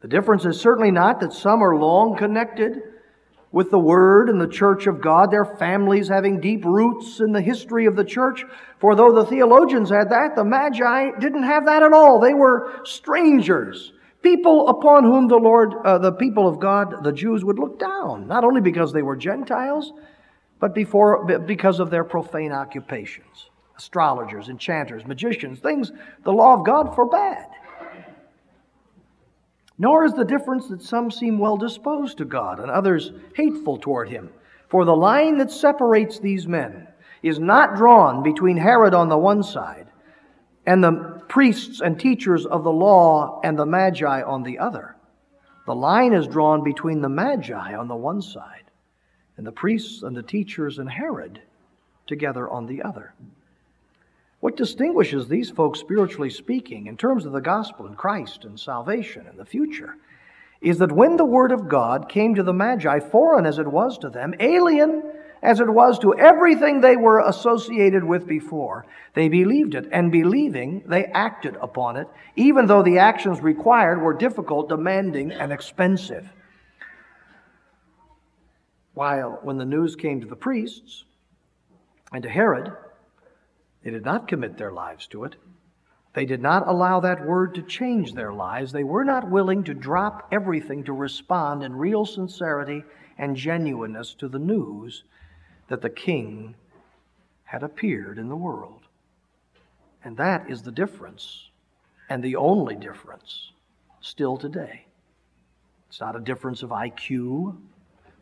The 0.01 0.07
difference 0.07 0.45
is 0.45 0.59
certainly 0.59 0.91
not 0.91 1.19
that 1.19 1.33
some 1.33 1.63
are 1.63 1.75
long 1.75 2.15
connected 2.15 2.81
with 3.51 3.71
the 3.71 3.79
Word 3.79 4.29
and 4.29 4.39
the 4.41 4.47
church 4.47 4.85
of 4.85 5.01
God, 5.01 5.31
their 5.31 5.45
families 5.45 6.09
having 6.09 6.41
deep 6.41 6.65
roots 6.65 7.21
in 7.21 7.31
the 7.31 7.41
history 7.41 7.85
of 7.85 7.95
the 7.95 8.03
church. 8.03 8.43
For 8.79 8.95
though 8.95 9.13
the 9.13 9.25
theologians 9.25 9.89
had 9.89 10.09
that, 10.09 10.35
the 10.35 10.43
Magi 10.43 11.11
didn't 11.19 11.43
have 11.43 11.65
that 11.65 11.81
at 11.81 11.93
all. 11.93 12.19
They 12.19 12.33
were 12.33 12.81
strangers, 12.83 13.93
people 14.21 14.67
upon 14.67 15.05
whom 15.05 15.27
the 15.27 15.37
Lord, 15.37 15.73
uh, 15.85 15.99
the 15.99 16.11
people 16.11 16.47
of 16.47 16.59
God, 16.59 17.03
the 17.03 17.13
Jews, 17.13 17.45
would 17.45 17.57
look 17.57 17.79
down, 17.79 18.27
not 18.27 18.43
only 18.43 18.61
because 18.61 18.91
they 18.91 19.03
were 19.03 19.15
Gentiles, 19.15 19.93
but 20.59 20.75
before, 20.75 21.39
because 21.39 21.79
of 21.79 21.89
their 21.89 22.03
profane 22.03 22.51
occupations 22.51 23.49
astrologers, 23.77 24.49
enchanters, 24.49 25.05
magicians, 25.05 25.59
things 25.59 25.91
the 26.23 26.31
law 26.31 26.53
of 26.53 26.65
God 26.65 26.95
forbade. 26.95 27.47
Nor 29.77 30.05
is 30.05 30.13
the 30.13 30.23
difference 30.23 30.67
that 30.67 30.81
some 30.81 31.11
seem 31.11 31.37
well 31.37 31.57
disposed 31.57 32.17
to 32.17 32.25
God 32.25 32.59
and 32.59 32.71
others 32.71 33.11
hateful 33.35 33.77
toward 33.77 34.09
him. 34.09 34.29
For 34.69 34.85
the 34.85 34.95
line 34.95 35.37
that 35.37 35.51
separates 35.51 36.19
these 36.19 36.47
men 36.47 36.87
is 37.21 37.39
not 37.39 37.75
drawn 37.75 38.23
between 38.23 38.57
Herod 38.57 38.93
on 38.93 39.09
the 39.09 39.17
one 39.17 39.43
side 39.43 39.87
and 40.65 40.83
the 40.83 41.21
priests 41.27 41.81
and 41.81 41.99
teachers 41.99 42.45
of 42.45 42.63
the 42.63 42.71
law 42.71 43.39
and 43.43 43.57
the 43.57 43.65
Magi 43.65 44.21
on 44.21 44.43
the 44.43 44.59
other. 44.59 44.95
The 45.65 45.75
line 45.75 46.13
is 46.13 46.27
drawn 46.27 46.63
between 46.63 47.01
the 47.01 47.09
Magi 47.09 47.75
on 47.75 47.87
the 47.87 47.95
one 47.95 48.21
side 48.21 48.63
and 49.37 49.45
the 49.45 49.51
priests 49.51 50.03
and 50.03 50.15
the 50.15 50.23
teachers 50.23 50.79
and 50.79 50.89
Herod 50.89 51.41
together 52.07 52.49
on 52.49 52.65
the 52.65 52.83
other. 52.83 53.13
What 54.45 54.57
distinguishes 54.57 55.27
these 55.27 55.49
folks, 55.49 55.79
spiritually 55.79 56.29
speaking, 56.29 56.85
in 56.85 56.97
terms 56.97 57.25
of 57.25 57.31
the 57.31 57.41
gospel 57.41 57.87
and 57.87 57.97
Christ 57.97 58.45
and 58.45 58.59
salvation 58.59 59.25
and 59.25 59.39
the 59.39 59.43
future, 59.43 59.97
is 60.61 60.77
that 60.77 60.91
when 60.91 61.17
the 61.17 61.25
Word 61.25 61.51
of 61.51 61.67
God 61.67 62.07
came 62.09 62.35
to 62.35 62.43
the 62.43 62.53
Magi, 62.53 62.99
foreign 62.99 63.47
as 63.47 63.57
it 63.57 63.67
was 63.67 63.97
to 63.97 64.09
them, 64.11 64.35
alien 64.39 65.01
as 65.41 65.59
it 65.59 65.67
was 65.67 65.97
to 65.97 66.13
everything 66.13 66.79
they 66.79 66.95
were 66.95 67.21
associated 67.21 68.03
with 68.03 68.27
before, 68.27 68.85
they 69.15 69.29
believed 69.29 69.73
it, 69.73 69.89
and 69.91 70.11
believing, 70.11 70.83
they 70.85 71.05
acted 71.05 71.55
upon 71.59 71.97
it, 71.97 72.07
even 72.35 72.67
though 72.67 72.83
the 72.83 72.99
actions 72.99 73.41
required 73.41 73.99
were 73.99 74.13
difficult, 74.13 74.69
demanding, 74.69 75.31
and 75.31 75.51
expensive. 75.51 76.31
While 78.93 79.39
when 79.41 79.57
the 79.57 79.65
news 79.65 79.95
came 79.95 80.21
to 80.21 80.27
the 80.27 80.35
priests 80.35 81.03
and 82.13 82.21
to 82.21 82.29
Herod, 82.29 82.71
they 83.85 83.91
did 83.91 84.03
not 84.03 84.27
commit 84.27 84.57
their 84.57 84.71
lives 84.71 85.05
to 85.05 85.25
it. 85.25 85.35
They 86.13 86.25
did 86.25 86.41
not 86.41 86.67
allow 86.67 87.01
that 87.01 87.23
word 87.23 87.53
to 87.53 87.61
change 87.61 88.13
their 88.13 88.33
lives. 88.33 88.71
They 88.71 88.83
were 88.83 89.05
not 89.05 89.29
willing 89.29 89.63
to 89.65 89.75
drop 89.75 90.27
everything 90.31 90.85
to 90.85 90.93
respond 90.93 91.61
in 91.61 91.75
real 91.75 92.03
sincerity 92.03 92.83
and 93.19 93.35
genuineness 93.35 94.15
to 94.15 94.27
the 94.27 94.39
news 94.39 95.03
that 95.67 95.83
the 95.83 95.89
King 95.91 96.55
had 97.43 97.61
appeared 97.61 98.17
in 98.17 98.27
the 98.27 98.35
world. 98.35 98.81
And 100.03 100.17
that 100.17 100.49
is 100.49 100.63
the 100.63 100.71
difference, 100.71 101.49
and 102.09 102.23
the 102.23 102.37
only 102.37 102.75
difference 102.75 103.51
still 104.01 104.35
today. 104.35 104.87
It's 105.89 106.01
not 106.01 106.15
a 106.15 106.21
difference 106.21 106.63
of 106.63 106.71
IQ 106.71 107.55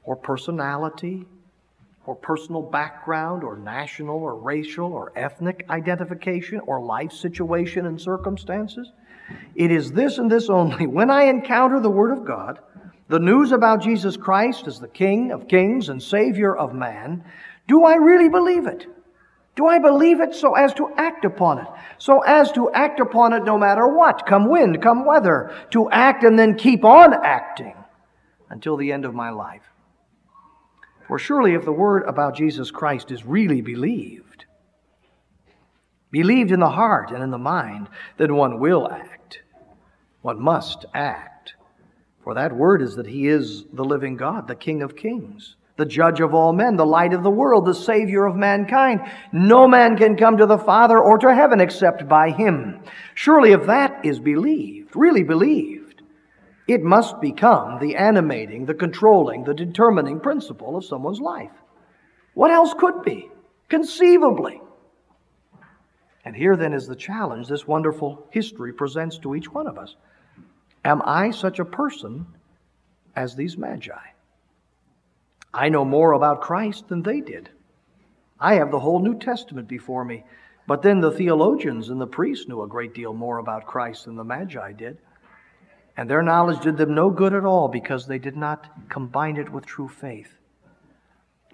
or 0.03 0.17
personality 0.17 1.25
or 2.05 2.15
personal 2.15 2.61
background 2.61 3.43
or 3.43 3.57
national 3.57 4.17
or 4.17 4.35
racial 4.35 4.91
or 4.91 5.13
ethnic 5.15 5.65
identification 5.69 6.59
or 6.67 6.81
life 6.81 7.11
situation 7.11 7.85
and 7.85 7.99
circumstances. 7.99 8.91
It 9.55 9.71
is 9.71 9.91
this 9.91 10.17
and 10.17 10.29
this 10.29 10.49
only. 10.49 10.85
When 10.87 11.09
I 11.09 11.23
encounter 11.23 11.79
the 11.79 11.89
Word 11.89 12.11
of 12.11 12.25
God, 12.25 12.59
the 13.07 13.19
news 13.19 13.51
about 13.51 13.81
Jesus 13.81 14.17
Christ 14.17 14.67
as 14.67 14.79
the 14.79 14.87
King 14.87 15.31
of 15.31 15.47
kings 15.47 15.89
and 15.89 16.01
Savior 16.01 16.55
of 16.55 16.73
man, 16.73 17.23
do 17.67 17.85
I 17.85 17.95
really 17.95 18.29
believe 18.29 18.67
it? 18.67 18.87
Do 19.55 19.67
I 19.67 19.77
believe 19.77 20.19
it 20.19 20.33
so 20.33 20.55
as 20.55 20.73
to 20.75 20.91
act 20.97 21.25
upon 21.25 21.59
it? 21.59 21.67
So 21.99 22.21
as 22.21 22.51
to 22.53 22.71
act 22.71 22.99
upon 22.99 23.33
it 23.33 23.43
no 23.43 23.57
matter 23.57 23.87
what, 23.87 24.25
come 24.25 24.49
wind, 24.49 24.81
come 24.81 25.05
weather, 25.05 25.53
to 25.71 25.89
act 25.91 26.23
and 26.23 26.37
then 26.37 26.55
keep 26.57 26.83
on 26.83 27.13
acting 27.13 27.75
until 28.49 28.77
the 28.77 28.91
end 28.91 29.05
of 29.05 29.13
my 29.13 29.29
life. 29.29 29.72
For 31.07 31.19
surely 31.19 31.53
if 31.53 31.65
the 31.65 31.71
word 31.71 32.03
about 32.07 32.35
Jesus 32.35 32.71
Christ 32.71 33.11
is 33.11 33.25
really 33.25 33.61
believed, 33.61 34.45
believed 36.11 36.51
in 36.51 36.59
the 36.59 36.69
heart 36.69 37.11
and 37.11 37.23
in 37.23 37.31
the 37.31 37.37
mind, 37.37 37.89
then 38.17 38.35
one 38.35 38.59
will 38.59 38.89
act. 38.91 39.41
One 40.21 40.41
must 40.41 40.85
act. 40.93 41.55
For 42.23 42.33
that 42.33 42.55
word 42.55 42.81
is 42.81 42.95
that 42.95 43.07
He 43.07 43.27
is 43.27 43.65
the 43.73 43.83
living 43.83 44.15
God, 44.15 44.47
the 44.47 44.55
King 44.55 44.81
of 44.81 44.95
kings 44.95 45.55
the 45.75 45.85
judge 45.85 46.19
of 46.19 46.33
all 46.33 46.53
men, 46.53 46.75
the 46.75 46.85
light 46.85 47.13
of 47.13 47.23
the 47.23 47.31
world, 47.31 47.65
the 47.65 47.73
Savior 47.73 48.25
of 48.25 48.35
mankind. 48.35 49.01
No 49.31 49.67
man 49.67 49.97
can 49.97 50.15
come 50.15 50.37
to 50.37 50.45
the 50.45 50.57
Father 50.57 50.99
or 50.99 51.17
to 51.17 51.33
heaven 51.33 51.59
except 51.59 52.07
by 52.07 52.29
him. 52.29 52.81
Surely, 53.15 53.53
if 53.53 53.65
that 53.65 54.05
is 54.05 54.19
believed, 54.19 54.95
really 54.95 55.23
believed, 55.23 55.82
it 56.67 56.81
must 56.81 57.19
become 57.19 57.79
the 57.79 57.95
animating, 57.95 58.65
the 58.65 58.73
controlling, 58.73 59.43
the 59.43 59.53
determining 59.53 60.19
principle 60.19 60.75
of 60.75 60.85
someone's 60.85 61.19
life. 61.19 61.51
What 62.33 62.51
else 62.51 62.73
could 62.73 63.03
be? 63.03 63.29
Conceivably. 63.69 64.61
And 66.25 66.35
here 66.35 66.55
then 66.55 66.73
is 66.73 66.87
the 66.87 66.95
challenge 66.95 67.47
this 67.47 67.67
wonderful 67.67 68.27
history 68.31 68.73
presents 68.73 69.17
to 69.19 69.35
each 69.35 69.51
one 69.51 69.67
of 69.67 69.77
us. 69.77 69.95
Am 70.85 71.01
I 71.03 71.31
such 71.31 71.59
a 71.59 71.65
person 71.65 72.25
as 73.15 73.35
these 73.35 73.57
magi? 73.57 73.91
I 75.53 75.69
know 75.69 75.85
more 75.85 76.13
about 76.13 76.41
Christ 76.41 76.87
than 76.87 77.03
they 77.03 77.21
did. 77.21 77.49
I 78.39 78.55
have 78.55 78.71
the 78.71 78.79
whole 78.79 78.99
New 78.99 79.19
Testament 79.19 79.67
before 79.67 80.03
me. 80.03 80.23
But 80.65 80.81
then 80.81 81.01
the 81.01 81.11
theologians 81.11 81.89
and 81.89 81.99
the 81.99 82.07
priests 82.07 82.47
knew 82.47 82.61
a 82.61 82.67
great 82.67 82.93
deal 82.93 83.13
more 83.13 83.39
about 83.39 83.65
Christ 83.65 84.05
than 84.05 84.15
the 84.15 84.23
Magi 84.23 84.71
did. 84.73 84.97
And 85.95 86.09
their 86.09 86.23
knowledge 86.23 86.61
did 86.61 86.77
them 86.77 86.95
no 86.95 87.09
good 87.09 87.33
at 87.33 87.45
all 87.45 87.67
because 87.67 88.07
they 88.07 88.17
did 88.17 88.35
not 88.35 88.89
combine 88.89 89.37
it 89.37 89.51
with 89.51 89.65
true 89.65 89.87
faith. 89.87 90.37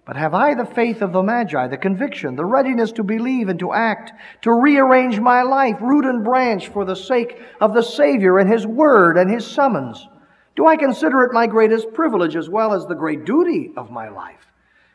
But 0.06 0.16
have 0.16 0.34
I 0.34 0.56
the 0.56 0.66
faith 0.66 1.02
of 1.04 1.12
the 1.12 1.22
Magi, 1.22 1.68
the 1.68 1.78
conviction, 1.78 2.36
the 2.36 2.46
readiness 2.46 2.92
to 2.94 3.04
believe 3.04 3.48
and 3.48 3.60
to 3.60 3.74
act, 3.74 4.12
to 4.42 4.52
rearrange 4.52 5.20
my 5.20 5.44
life, 5.44 5.76
root 5.82 6.06
and 6.06 6.24
branch, 6.24 6.70
for 6.70 6.84
the 6.84 6.96
sake 6.96 7.40
of 7.62 7.74
the 7.74 7.84
Savior 7.84 8.40
and 8.40 8.50
His 8.50 8.66
Word 8.66 9.18
and 9.18 9.30
His 9.30 9.46
summons? 9.46 10.08
Do 10.56 10.66
I 10.66 10.78
consider 10.78 11.22
it 11.24 11.32
my 11.32 11.46
greatest 11.46 11.94
privilege 11.94 12.36
as 12.36 12.50
well 12.50 12.74
as 12.74 12.88
the 12.88 12.96
great 12.96 13.24
duty 13.24 13.72
of 13.78 13.92
my 13.92 14.10
life, 14.10 14.48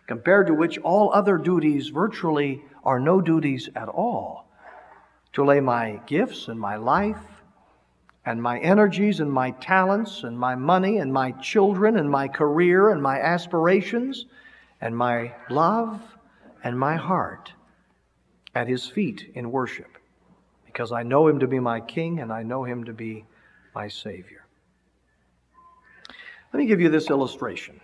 compared 0.09 0.48
to 0.48 0.54
which 0.54 0.78
all 0.78 1.12
other 1.12 1.38
duties 1.38 1.90
virtually 1.90 2.64
are 2.83 2.98
no 2.98 3.20
duties 3.20 3.68
at 3.76 3.88
all? 3.88 4.46
To 5.35 5.44
lay 5.44 5.61
my 5.61 6.00
gifts 6.07 6.48
and 6.48 6.59
my 6.59 6.74
life 6.74 7.33
and 8.26 8.42
my 8.42 8.58
energies 8.58 9.20
and 9.20 9.30
my 9.30 9.50
talents 9.52 10.22
and 10.24 10.38
my 10.38 10.54
money 10.54 10.98
and 10.98 11.12
my 11.12 11.32
children 11.32 11.98
and 11.98 12.10
my 12.10 12.26
career 12.26 12.90
and 12.90 13.02
my 13.02 13.20
aspirations 13.20 14.26
and 14.80 14.96
my 14.96 15.32
love 15.50 16.00
and 16.62 16.78
my 16.78 16.96
heart 16.96 17.52
at 18.54 18.68
His 18.68 18.87
feet 18.87 19.30
in 19.34 19.50
worship, 19.50 19.98
because 20.64 20.92
I 20.92 21.02
know 21.02 21.28
Him 21.28 21.40
to 21.40 21.46
be 21.46 21.60
my 21.60 21.80
King 21.80 22.20
and 22.20 22.32
I 22.32 22.42
know 22.42 22.64
Him 22.64 22.84
to 22.84 22.92
be 22.92 23.24
my 23.74 23.88
Savior. 23.88 24.46
Let 26.52 26.60
me 26.60 26.66
give 26.66 26.80
you 26.80 26.88
this 26.88 27.10
illustration. 27.10 27.80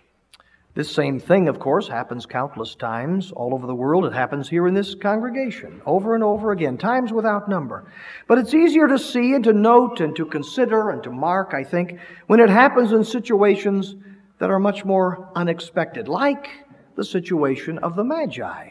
This 0.73 0.89
same 0.89 1.19
thing, 1.19 1.49
of 1.49 1.59
course, 1.59 1.89
happens 1.89 2.25
countless 2.25 2.75
times 2.75 3.33
all 3.33 3.53
over 3.53 3.67
the 3.67 3.75
world. 3.75 4.05
It 4.05 4.13
happens 4.13 4.47
here 4.47 4.67
in 4.67 4.73
this 4.73 4.95
congregation 4.95 5.81
over 5.85 6.15
and 6.15 6.23
over 6.23 6.53
again, 6.53 6.77
times 6.77 7.11
without 7.11 7.49
number. 7.49 7.91
But 8.27 8.37
it's 8.37 8.53
easier 8.53 8.87
to 8.87 8.97
see 8.97 9.33
and 9.33 9.43
to 9.43 9.51
note 9.51 9.99
and 9.99 10.15
to 10.15 10.25
consider 10.25 10.91
and 10.91 11.03
to 11.03 11.11
mark, 11.11 11.53
I 11.53 11.65
think, 11.65 11.99
when 12.27 12.39
it 12.39 12.49
happens 12.49 12.93
in 12.93 13.03
situations 13.03 13.95
that 14.39 14.49
are 14.49 14.59
much 14.59 14.85
more 14.85 15.29
unexpected, 15.35 16.07
like 16.07 16.49
the 16.95 17.03
situation 17.03 17.77
of 17.79 17.97
the 17.97 18.03
Magi, 18.05 18.69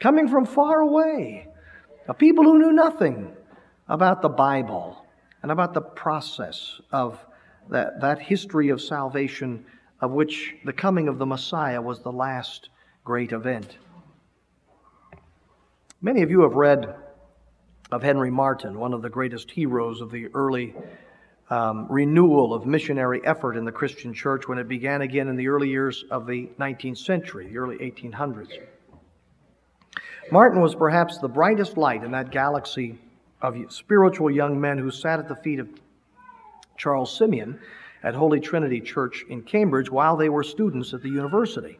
coming 0.00 0.28
from 0.28 0.46
far 0.46 0.80
away, 0.80 1.48
a 2.08 2.14
people 2.14 2.44
who 2.44 2.58
knew 2.58 2.72
nothing 2.72 3.30
about 3.88 4.22
the 4.22 4.28
Bible 4.28 5.04
and 5.42 5.52
about 5.52 5.74
the 5.74 5.82
process 5.82 6.80
of 6.92 7.22
that, 7.68 8.00
that 8.00 8.20
history 8.20 8.70
of 8.70 8.80
salvation 8.80 9.66
of 10.02 10.10
which 10.10 10.56
the 10.64 10.72
coming 10.72 11.06
of 11.06 11.18
the 11.18 11.24
Messiah 11.24 11.80
was 11.80 12.00
the 12.00 12.12
last 12.12 12.68
great 13.04 13.30
event. 13.30 13.78
Many 16.02 16.22
of 16.22 16.30
you 16.30 16.42
have 16.42 16.54
read 16.54 16.96
of 17.92 18.02
Henry 18.02 18.30
Martyn, 18.30 18.78
one 18.78 18.92
of 18.92 19.00
the 19.00 19.08
greatest 19.08 19.50
heroes 19.52 20.00
of 20.00 20.10
the 20.10 20.26
early 20.34 20.74
um, 21.50 21.86
renewal 21.88 22.52
of 22.52 22.66
missionary 22.66 23.24
effort 23.24 23.56
in 23.56 23.64
the 23.64 23.70
Christian 23.70 24.12
church 24.12 24.48
when 24.48 24.58
it 24.58 24.66
began 24.66 25.02
again 25.02 25.28
in 25.28 25.36
the 25.36 25.46
early 25.46 25.68
years 25.68 26.04
of 26.10 26.26
the 26.26 26.50
19th 26.58 26.98
century, 26.98 27.46
the 27.46 27.58
early 27.58 27.78
1800s. 27.78 28.58
Martyn 30.32 30.60
was 30.60 30.74
perhaps 30.74 31.18
the 31.18 31.28
brightest 31.28 31.76
light 31.76 32.02
in 32.02 32.10
that 32.10 32.30
galaxy 32.30 32.98
of 33.40 33.56
spiritual 33.68 34.30
young 34.30 34.60
men 34.60 34.78
who 34.78 34.90
sat 34.90 35.20
at 35.20 35.28
the 35.28 35.36
feet 35.36 35.60
of 35.60 35.68
Charles 36.76 37.16
Simeon 37.16 37.60
at 38.02 38.14
Holy 38.14 38.40
Trinity 38.40 38.80
Church 38.80 39.24
in 39.28 39.42
Cambridge 39.42 39.90
while 39.90 40.16
they 40.16 40.28
were 40.28 40.42
students 40.42 40.92
at 40.92 41.02
the 41.02 41.08
university. 41.08 41.78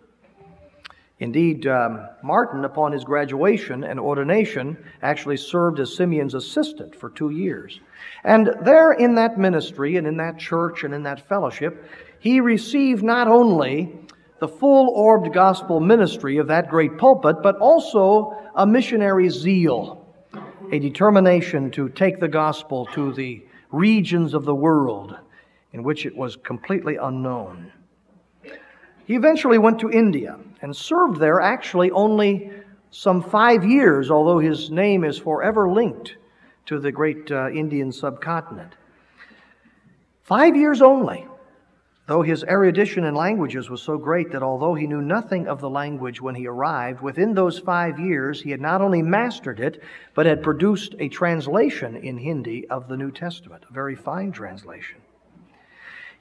Indeed, 1.19 1.69
um, 1.69 2.09
Martyn, 2.23 2.65
upon 2.65 2.91
his 2.91 3.05
graduation 3.05 3.85
and 3.85 4.01
ordination, 4.01 4.77
actually 5.03 5.37
served 5.37 5.79
as 5.79 5.95
Simeon's 5.95 6.35
assistant 6.35 6.97
for 6.97 7.11
two 7.11 7.31
years. 7.31 7.79
And 8.25 8.57
there 8.63 8.93
in 8.93 9.15
that 9.15 9.39
ministry 9.39 9.97
and 9.97 10.07
in 10.07 10.17
that 10.17 10.39
church 10.39 10.83
and 10.83 10.93
in 10.93 11.05
that 11.05 11.29
fellowship, 11.29 11.89
he 12.19 12.41
received 12.41 13.05
not 13.05 13.29
only 13.29 13.93
the 14.41 14.49
full 14.49 14.89
orbed 14.89 15.33
gospel 15.33 15.79
ministry 15.79 16.39
of 16.39 16.49
that 16.49 16.69
great 16.69 16.99
pulpit, 16.99 17.37
but 17.41 17.57
also 17.59 18.37
a 18.57 18.67
missionary 18.67 19.29
zeal, 19.29 20.05
a 20.73 20.81
determination 20.81 21.71
to 21.71 21.89
take 21.89 22.19
the 22.19 22.27
gospel 22.27 22.87
to 22.95 23.13
the 23.13 23.45
regions 23.71 24.35
of 24.35 24.45
the 24.45 24.55
world 24.55 25.17
in 25.73 25.83
which 25.83 26.07
it 26.07 26.17
was 26.17 26.37
completely 26.37 26.97
unknown. 26.97 27.73
He 29.05 29.15
eventually 29.15 29.59
went 29.59 29.81
to 29.81 29.91
India 29.91 30.39
and 30.61 30.75
served 30.75 31.19
there 31.19 31.41
actually 31.41 31.91
only 31.91 32.51
some 32.91 33.23
five 33.23 33.65
years, 33.65 34.11
although 34.11 34.39
his 34.39 34.71
name 34.71 35.05
is 35.05 35.19
forever 35.19 35.71
linked 35.71 36.17
to 36.67 36.79
the 36.79 36.93
great 36.93 37.31
uh, 37.31 37.51
Indian 37.51 37.91
subcontinent. 37.91 38.75
Five 40.23 40.57
years 40.57 40.81
only 40.81 41.27
though 42.07 42.23
his 42.23 42.45
erudition 42.45 43.05
in 43.05 43.15
languages 43.15 43.71
was 43.71 43.81
so 43.81 43.97
great 43.97 44.33
that 44.33 44.43
although 44.43 44.75
he 44.75 44.87
knew 44.87 45.01
nothing 45.01 45.47
of 45.47 45.61
the 45.61 45.71
language 45.71 46.21
when 46.21 46.35
he 46.35 46.47
arrived, 46.47 47.01
within 47.01 47.35
those 47.35 47.59
five 47.59 47.99
years 47.99 48.43
he 48.43 48.51
had 48.51 48.61
not 48.61 48.83
only 48.83 49.03
mastered 49.03 49.61
it, 49.61 49.83
but 50.15 50.27
had 50.27 50.43
produced 50.43 50.95
a 50.99 51.09
translation 51.09 51.97
in 51.97 52.19
Hindi 52.19 52.67
of 52.69 52.89
the 52.89 52.97
New 52.97 53.11
Testament, 53.11 53.65
a 53.69 53.73
very 53.73 53.95
fine 53.95 54.33
translation. 54.33 55.02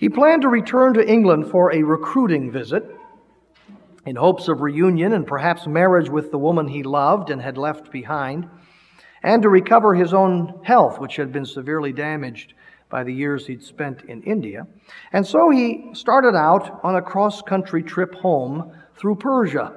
He 0.01 0.09
planned 0.09 0.41
to 0.41 0.49
return 0.49 0.95
to 0.95 1.07
England 1.07 1.51
for 1.51 1.71
a 1.71 1.83
recruiting 1.83 2.49
visit 2.49 2.83
in 4.03 4.15
hopes 4.15 4.47
of 4.47 4.61
reunion 4.61 5.13
and 5.13 5.27
perhaps 5.27 5.67
marriage 5.67 6.09
with 6.09 6.31
the 6.31 6.39
woman 6.39 6.67
he 6.67 6.81
loved 6.81 7.29
and 7.29 7.39
had 7.39 7.55
left 7.55 7.91
behind, 7.91 8.49
and 9.21 9.43
to 9.43 9.49
recover 9.49 9.93
his 9.93 10.11
own 10.11 10.59
health, 10.63 10.99
which 10.99 11.17
had 11.17 11.31
been 11.31 11.45
severely 11.45 11.93
damaged 11.93 12.55
by 12.89 13.03
the 13.03 13.13
years 13.13 13.45
he'd 13.45 13.61
spent 13.61 14.01
in 14.05 14.23
India. 14.23 14.65
And 15.13 15.23
so 15.25 15.51
he 15.51 15.91
started 15.93 16.35
out 16.35 16.79
on 16.83 16.95
a 16.95 17.01
cross 17.03 17.43
country 17.43 17.83
trip 17.83 18.15
home 18.15 18.73
through 18.97 19.17
Persia. 19.17 19.71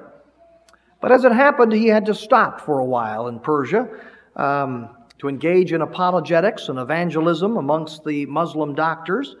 But 1.01 1.11
as 1.11 1.23
it 1.23 1.33
happened, 1.33 1.71
he 1.71 1.85
had 1.85 2.07
to 2.07 2.15
stop 2.15 2.61
for 2.61 2.79
a 2.79 2.85
while 2.85 3.27
in 3.27 3.39
Persia 3.39 3.87
um, 4.35 4.89
to 5.19 5.29
engage 5.29 5.71
in 5.71 5.83
apologetics 5.83 6.69
and 6.69 6.79
evangelism 6.79 7.57
amongst 7.57 8.03
the 8.03 8.25
Muslim 8.25 8.73
doctors 8.73 9.35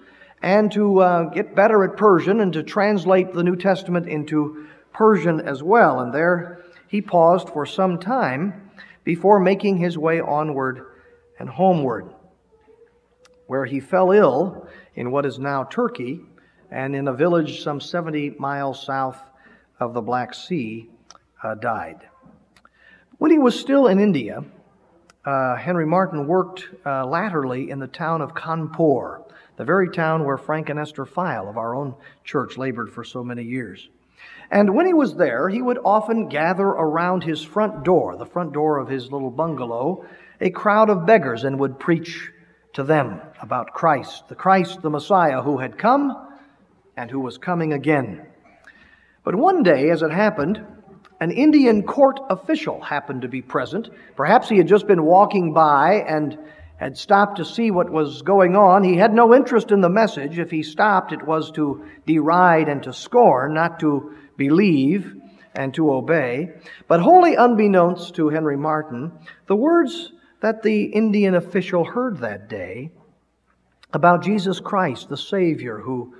and 0.45 0.71
to 0.71 0.99
uh, 0.99 1.23
get 1.23 1.55
better 1.55 1.83
at 1.83 1.97
Persian 1.97 2.39
and 2.39 2.53
to 2.53 2.61
translate 2.61 3.33
the 3.33 3.43
New 3.43 3.55
Testament 3.55 4.07
into 4.07 4.67
Persian 4.93 5.41
as 5.41 5.63
well. 5.63 5.99
And 5.99 6.13
there 6.13 6.63
he 6.87 7.01
paused 7.01 7.49
for 7.49 7.65
some 7.65 7.97
time 7.97 8.69
before 9.03 9.39
making 9.39 9.77
his 9.77 9.97
way 9.97 10.21
onward 10.21 10.85
and 11.39 11.49
homeward 11.49 12.13
where 13.47 13.65
he 13.65 13.79
fell 13.79 14.11
ill 14.11 14.67
in 14.93 15.09
what 15.09 15.25
is 15.25 15.39
now 15.39 15.63
Turkey 15.63 16.21
and 16.69 16.95
in 16.95 17.07
a 17.07 17.13
village 17.13 17.63
some 17.63 17.81
70 17.81 18.35
miles 18.37 18.85
south 18.85 19.19
of 19.79 19.95
the 19.95 20.01
Black 20.01 20.35
Sea 20.35 20.87
uh, 21.43 21.55
died. 21.55 22.07
When 23.17 23.31
he 23.31 23.39
was 23.39 23.59
still 23.59 23.87
in 23.87 23.99
India, 23.99 24.43
uh, 25.25 25.55
Henry 25.55 25.87
Martyn 25.87 26.27
worked 26.27 26.67
uh, 26.85 27.03
latterly 27.07 27.71
in 27.71 27.79
the 27.79 27.87
town 27.87 28.21
of 28.21 28.35
Kanpur, 28.35 29.24
the 29.57 29.65
very 29.65 29.89
town 29.89 30.25
where 30.25 30.37
Frank 30.37 30.69
and 30.69 30.79
Esther 30.79 31.05
File 31.05 31.47
of 31.47 31.57
our 31.57 31.75
own 31.75 31.95
church 32.23 32.57
labored 32.57 32.91
for 32.91 33.03
so 33.03 33.23
many 33.23 33.43
years. 33.43 33.89
And 34.51 34.75
when 34.75 34.85
he 34.85 34.93
was 34.93 35.15
there, 35.15 35.49
he 35.49 35.61
would 35.61 35.79
often 35.83 36.29
gather 36.29 36.67
around 36.67 37.23
his 37.23 37.41
front 37.41 37.83
door, 37.83 38.15
the 38.15 38.25
front 38.25 38.53
door 38.53 38.77
of 38.77 38.87
his 38.87 39.11
little 39.11 39.31
bungalow, 39.31 40.05
a 40.41 40.49
crowd 40.49 40.89
of 40.89 41.05
beggars 41.05 41.43
and 41.43 41.59
would 41.59 41.79
preach 41.79 42.31
to 42.73 42.83
them 42.83 43.21
about 43.41 43.73
Christ, 43.73 44.27
the 44.27 44.35
Christ, 44.35 44.81
the 44.81 44.89
Messiah, 44.89 45.41
who 45.41 45.57
had 45.57 45.77
come 45.77 46.27
and 46.97 47.09
who 47.09 47.19
was 47.19 47.37
coming 47.37 47.73
again. 47.73 48.25
But 49.23 49.35
one 49.35 49.63
day, 49.63 49.89
as 49.89 50.01
it 50.01 50.11
happened, 50.11 50.63
an 51.19 51.31
Indian 51.31 51.83
court 51.83 52.19
official 52.29 52.81
happened 52.81 53.21
to 53.21 53.27
be 53.27 53.41
present. 53.41 53.89
Perhaps 54.15 54.49
he 54.49 54.57
had 54.57 54.67
just 54.67 54.87
been 54.87 55.03
walking 55.03 55.53
by 55.53 56.05
and 56.07 56.37
had 56.77 56.97
stopped 56.97 57.37
to 57.37 57.45
see 57.45 57.71
what 57.71 57.89
was 57.89 58.21
going 58.21 58.55
on. 58.55 58.83
He 58.83 58.97
had 58.97 59.13
no 59.13 59.33
interest 59.33 59.71
in 59.71 59.81
the 59.81 59.89
message. 59.89 60.37
If 60.37 60.51
he 60.51 60.61
stopped, 60.63 61.11
it 61.11 61.25
was 61.25 61.51
to 61.51 61.85
deride 62.05 62.67
and 62.67 62.83
to 62.83 62.93
scorn, 62.93 63.53
not 63.53 63.79
to 63.79 64.13
believe 64.37 65.15
and 65.53 65.73
to 65.73 65.93
obey. 65.93 66.51
But 66.87 66.99
wholly 66.99 67.35
unbeknownst 67.35 68.15
to 68.15 68.29
Henry 68.29 68.57
Martyn, 68.57 69.13
the 69.47 69.55
words 69.55 70.11
that 70.41 70.63
the 70.63 70.83
Indian 70.83 71.35
official 71.35 71.85
heard 71.85 72.17
that 72.17 72.49
day 72.49 72.91
about 73.93 74.23
Jesus 74.23 74.59
Christ, 74.59 75.07
the 75.07 75.17
Savior 75.17 75.79
who 75.79 76.13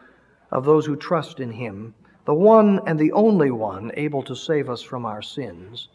of 0.51 0.63
those 0.63 0.85
who 0.85 0.95
trust 0.95 1.41
in 1.41 1.51
him, 1.51 1.93
the 2.25 2.33
one 2.33 2.79
and 2.87 2.97
the 2.97 3.11
only 3.11 3.51
one 3.51 3.91
able 3.95 4.23
to 4.23 4.35
save 4.35 4.69
us 4.69 4.81
from 4.81 5.05
our 5.05 5.21
sins, 5.21 5.89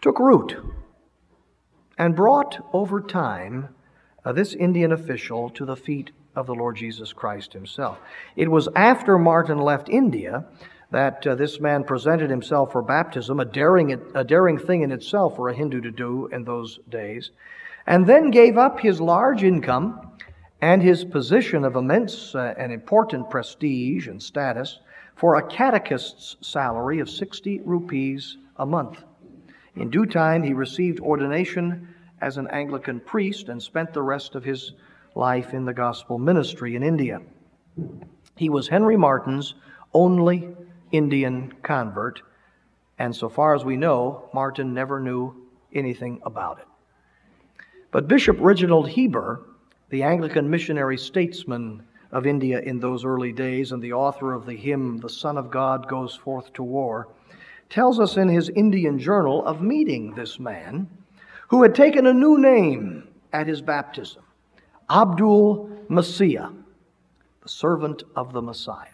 took 0.00 0.18
root 0.18 0.56
and 1.98 2.16
brought 2.16 2.58
over 2.72 3.00
time 3.00 3.68
uh, 4.24 4.32
this 4.32 4.54
Indian 4.54 4.92
official 4.92 5.50
to 5.50 5.64
the 5.64 5.76
feet 5.76 6.10
of 6.34 6.46
the 6.46 6.54
Lord 6.54 6.76
Jesus 6.76 7.12
Christ 7.12 7.52
himself. 7.52 7.98
It 8.36 8.50
was 8.50 8.68
after 8.74 9.18
Martyn 9.18 9.58
left 9.58 9.88
India 9.88 10.44
that 10.90 11.26
uh, 11.26 11.34
this 11.34 11.60
man 11.60 11.84
presented 11.84 12.30
himself 12.30 12.72
for 12.72 12.82
baptism, 12.82 13.40
a 13.40 13.44
daring, 13.44 14.00
a 14.14 14.24
daring 14.24 14.58
thing 14.58 14.82
in 14.82 14.92
itself 14.92 15.36
for 15.36 15.48
a 15.48 15.54
Hindu 15.54 15.80
to 15.80 15.90
do 15.90 16.26
in 16.28 16.44
those 16.44 16.78
days, 16.88 17.30
and 17.86 18.06
then 18.06 18.30
gave 18.30 18.56
up 18.56 18.80
his 18.80 19.00
large 19.00 19.42
income 19.42 20.12
and 20.60 20.82
his 20.82 21.04
position 21.04 21.64
of 21.64 21.76
immense 21.76 22.34
uh, 22.34 22.54
and 22.56 22.72
important 22.72 23.28
prestige 23.28 24.08
and 24.08 24.22
status 24.22 24.78
for 25.16 25.36
a 25.36 25.46
catechist's 25.46 26.36
salary 26.40 27.00
of 27.00 27.10
60 27.10 27.60
rupees 27.64 28.38
a 28.56 28.66
month. 28.66 29.02
In 29.76 29.90
due 29.90 30.06
time, 30.06 30.42
he 30.42 30.54
received 30.54 31.00
ordination 31.00 31.88
as 32.20 32.36
an 32.36 32.46
Anglican 32.48 33.00
priest 33.00 33.48
and 33.48 33.62
spent 33.62 33.92
the 33.92 34.02
rest 34.02 34.34
of 34.34 34.44
his 34.44 34.72
life 35.14 35.52
in 35.52 35.64
the 35.64 35.74
gospel 35.74 36.18
ministry 36.18 36.76
in 36.76 36.82
India. 36.82 37.20
He 38.36 38.48
was 38.48 38.68
Henry 38.68 38.96
Martyn's 38.96 39.54
only 39.92 40.56
Indian 40.92 41.52
convert, 41.62 42.22
and 42.98 43.14
so 43.14 43.28
far 43.28 43.54
as 43.54 43.64
we 43.64 43.76
know, 43.76 44.28
Martyn 44.32 44.72
never 44.74 45.00
knew 45.00 45.48
anything 45.72 46.20
about 46.24 46.58
it. 46.58 46.66
But 47.90 48.08
Bishop 48.08 48.36
Reginald 48.40 48.88
Heber, 48.88 49.46
the 49.90 50.02
Anglican 50.02 50.48
missionary 50.48 50.98
statesman 50.98 51.82
of 52.12 52.26
India 52.26 52.60
in 52.60 52.78
those 52.78 53.04
early 53.04 53.32
days 53.32 53.72
and 53.72 53.82
the 53.82 53.92
author 53.92 54.32
of 54.32 54.46
the 54.46 54.56
hymn, 54.56 54.98
The 54.98 55.08
Son 55.08 55.36
of 55.36 55.50
God 55.50 55.88
Goes 55.88 56.14
Forth 56.14 56.52
to 56.54 56.62
War, 56.62 57.08
tells 57.70 57.98
us 57.98 58.16
in 58.16 58.28
his 58.28 58.48
Indian 58.50 58.98
journal 58.98 59.44
of 59.44 59.60
meeting 59.60 60.14
this 60.14 60.38
man 60.38 60.88
who 61.48 61.62
had 61.62 61.74
taken 61.74 62.06
a 62.06 62.14
new 62.14 62.38
name 62.38 63.08
at 63.32 63.46
his 63.46 63.62
baptism 63.62 64.22
Abdul 64.90 65.70
Messiah, 65.88 66.48
the 67.42 67.48
servant 67.48 68.02
of 68.16 68.32
the 68.32 68.42
Messiah. 68.42 68.88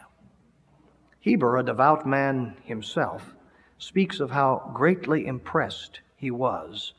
Heber, 1.20 1.58
a 1.58 1.62
devout 1.62 2.06
man 2.06 2.56
himself, 2.64 3.34
speaks 3.78 4.20
of 4.20 4.30
how 4.30 4.70
greatly 4.74 5.26
impressed 5.26 6.00
he 6.16 6.30
was 6.30 6.94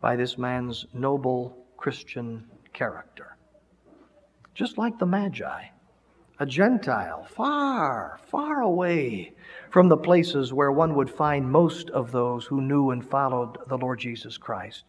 by 0.00 0.16
this 0.16 0.36
man's 0.36 0.86
noble 0.92 1.56
Christian 1.76 2.44
character. 2.72 3.36
Just 4.54 4.78
like 4.78 4.98
the 4.98 5.06
Magi, 5.06 5.64
a 6.38 6.46
Gentile, 6.46 7.24
far, 7.24 8.18
far 8.26 8.60
away 8.62 9.32
from 9.74 9.88
the 9.88 9.96
places 9.96 10.52
where 10.52 10.70
one 10.70 10.94
would 10.94 11.10
find 11.10 11.50
most 11.50 11.90
of 11.90 12.12
those 12.12 12.44
who 12.44 12.60
knew 12.60 12.92
and 12.92 13.04
followed 13.04 13.58
the 13.66 13.76
Lord 13.76 13.98
Jesus 13.98 14.38
Christ. 14.38 14.84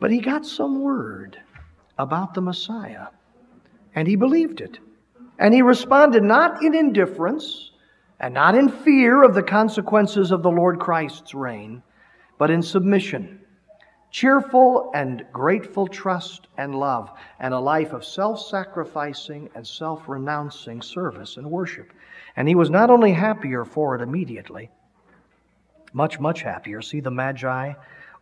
But 0.00 0.10
he 0.10 0.20
got 0.20 0.46
some 0.46 0.80
word 0.80 1.38
about 1.98 2.32
the 2.32 2.40
Messiah, 2.40 3.08
and 3.94 4.08
he 4.08 4.16
believed 4.16 4.62
it. 4.62 4.78
And 5.38 5.52
he 5.52 5.60
responded 5.60 6.22
not 6.22 6.62
in 6.62 6.74
indifference 6.74 7.72
and 8.20 8.32
not 8.32 8.54
in 8.54 8.70
fear 8.70 9.22
of 9.22 9.34
the 9.34 9.42
consequences 9.42 10.30
of 10.30 10.42
the 10.42 10.50
Lord 10.50 10.80
Christ's 10.80 11.34
reign, 11.34 11.82
but 12.38 12.50
in 12.50 12.62
submission, 12.62 13.38
cheerful 14.10 14.90
and 14.94 15.26
grateful 15.30 15.86
trust 15.86 16.46
and 16.56 16.74
love, 16.74 17.10
and 17.38 17.52
a 17.52 17.60
life 17.60 17.92
of 17.92 18.02
self 18.02 18.40
sacrificing 18.40 19.50
and 19.54 19.66
self 19.66 20.08
renouncing 20.08 20.80
service 20.80 21.36
and 21.36 21.46
worship. 21.46 21.92
And 22.36 22.48
he 22.48 22.54
was 22.54 22.70
not 22.70 22.90
only 22.90 23.12
happier 23.12 23.64
for 23.64 23.94
it 23.94 24.00
immediately, 24.00 24.70
much, 25.92 26.18
much 26.18 26.42
happier. 26.42 26.80
See 26.80 27.00
the 27.00 27.10
Magi 27.10 27.74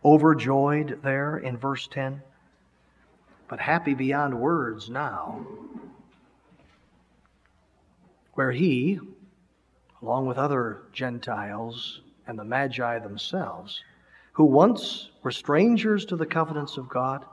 overjoyed 0.03 0.99
there 1.03 1.37
in 1.37 1.57
verse 1.57 1.87
10? 1.87 2.21
But 3.47 3.59
happy 3.59 3.93
beyond 3.93 4.39
words 4.39 4.89
now, 4.89 5.45
where 8.33 8.51
he, 8.51 8.99
along 10.01 10.25
with 10.25 10.37
other 10.37 10.83
Gentiles 10.93 12.01
and 12.27 12.37
the 12.39 12.45
Magi 12.45 12.99
themselves, 12.99 13.83
who 14.33 14.45
once 14.45 15.09
were 15.21 15.31
strangers 15.31 16.05
to 16.05 16.15
the 16.15 16.25
covenants 16.25 16.77
of 16.77 16.89
God, 16.89 17.25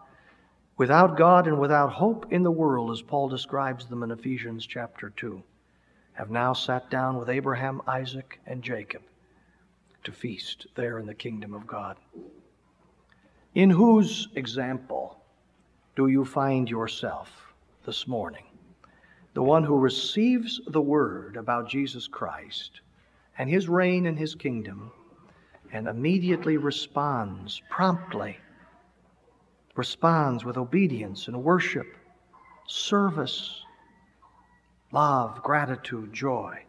without 0.77 1.17
God 1.17 1.47
and 1.47 1.61
without 1.61 1.93
hope 1.93 2.33
in 2.33 2.43
the 2.43 2.51
world, 2.51 2.91
as 2.91 3.03
Paul 3.03 3.29
describes 3.29 3.87
them 3.87 4.03
in 4.03 4.11
Ephesians 4.11 4.67
chapter 4.67 5.11
2 5.11 5.43
have 6.19 6.31
now 6.31 6.53
sat 6.53 6.91
down 6.91 7.17
with 7.17 7.29
Abraham, 7.29 7.81
Isaac, 7.87 8.41
and 8.45 8.61
Jacob 8.61 9.03
to 10.03 10.11
feast 10.11 10.67
there 10.75 10.99
in 10.99 11.07
the 11.07 11.15
kingdom 11.15 11.55
of 11.55 11.65
God. 11.65 11.97
In 13.55 13.71
whose 13.71 14.27
example 14.35 15.23
do 15.95 16.09
you 16.09 16.25
find 16.25 16.69
yourself 16.69 17.31
this 17.87 18.09
morning? 18.09 18.43
The 19.35 19.45
one 19.45 19.63
who 19.63 19.79
receives 19.79 20.61
the 20.67 20.81
word 20.81 21.37
about 21.37 21.69
Jesus 21.69 22.09
Christ 22.09 22.81
and 23.39 23.49
his 23.49 23.69
reign 23.69 24.07
and 24.07 24.19
his 24.19 24.35
kingdom 24.35 24.91
and 25.73 25.87
immediately 25.87 26.57
responds 26.57 27.63
promptly, 27.71 28.39
responds 29.77 30.45
with 30.45 30.57
obedience 30.57 31.29
and 31.29 31.45
worship, 31.45 31.87
service, 32.67 33.63
love, 34.93 35.43
gratitude, 35.43 36.13
joy. 36.13 36.65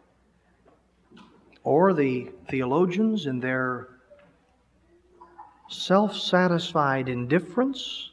Or 1.62 1.92
the 1.92 2.30
theologians, 2.48 3.26
in 3.26 3.40
their 3.40 3.88
self 5.68 6.16
satisfied 6.16 7.08
indifference, 7.08 8.10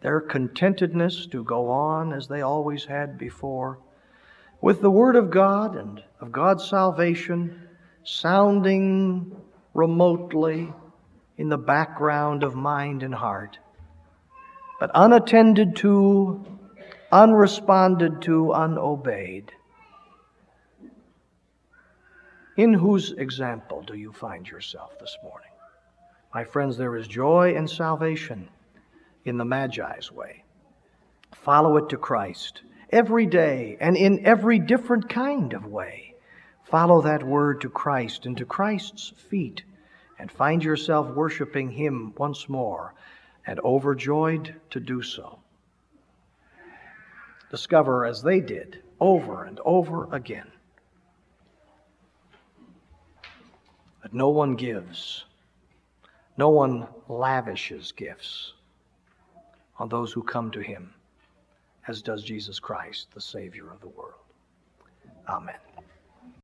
their 0.00 0.20
contentedness 0.20 1.30
to 1.30 1.44
go 1.44 1.68
on 1.68 2.12
as 2.12 2.28
they 2.28 2.40
always 2.40 2.86
had 2.86 3.18
before, 3.18 3.78
with 4.60 4.80
the 4.80 4.90
Word 4.90 5.16
of 5.16 5.30
God 5.30 5.76
and 5.76 6.02
of 6.20 6.32
God's 6.32 6.64
salvation 6.68 7.68
sounding 8.02 9.36
remotely 9.74 10.72
in 11.36 11.48
the 11.48 11.58
background 11.58 12.42
of 12.42 12.54
mind 12.54 13.02
and 13.02 13.14
heart, 13.14 13.58
but 14.78 14.90
unattended 14.94 15.76
to 15.76 16.44
unresponded 17.12 18.22
to, 18.22 18.52
unobeyed. 18.52 19.50
In 22.56 22.74
whose 22.74 23.12
example 23.12 23.82
do 23.82 23.94
you 23.94 24.12
find 24.12 24.48
yourself 24.48 24.98
this 24.98 25.16
morning? 25.22 25.50
My 26.32 26.44
friends, 26.44 26.76
there 26.76 26.96
is 26.96 27.08
joy 27.08 27.54
and 27.56 27.68
salvation 27.68 28.48
in 29.24 29.38
the 29.38 29.44
Magi's 29.44 30.12
way. 30.12 30.44
Follow 31.34 31.76
it 31.78 31.88
to 31.88 31.96
Christ 31.96 32.62
every 32.90 33.26
day 33.26 33.76
and 33.80 33.96
in 33.96 34.24
every 34.24 34.58
different 34.58 35.08
kind 35.08 35.52
of 35.52 35.66
way. 35.66 36.14
Follow 36.64 37.02
that 37.02 37.24
word 37.24 37.62
to 37.62 37.68
Christ 37.68 38.26
and 38.26 38.36
to 38.36 38.44
Christ's 38.44 39.12
feet 39.16 39.64
and 40.18 40.30
find 40.30 40.62
yourself 40.62 41.08
worshiping 41.08 41.70
Him 41.70 42.14
once 42.16 42.48
more 42.48 42.94
and 43.46 43.58
overjoyed 43.60 44.54
to 44.70 44.78
do 44.78 45.02
so 45.02 45.39
discover 47.50 48.06
as 48.06 48.22
they 48.22 48.40
did 48.40 48.82
over 49.00 49.44
and 49.44 49.60
over 49.64 50.12
again. 50.14 50.50
that 54.02 54.14
no 54.14 54.28
one 54.28 54.56
gives, 54.56 55.24
no 56.36 56.48
one 56.48 56.86
lavishes 57.08 57.92
gifts 57.92 58.54
on 59.78 59.88
those 59.88 60.12
who 60.12 60.22
come 60.22 60.50
to 60.50 60.60
him 60.60 60.94
as 61.88 62.02
does 62.02 62.22
Jesus 62.22 62.58
Christ, 62.58 63.08
the 63.14 63.20
Savior 63.20 63.70
of 63.70 63.80
the 63.80 63.88
world. 63.88 64.14
Amen. 65.28 65.56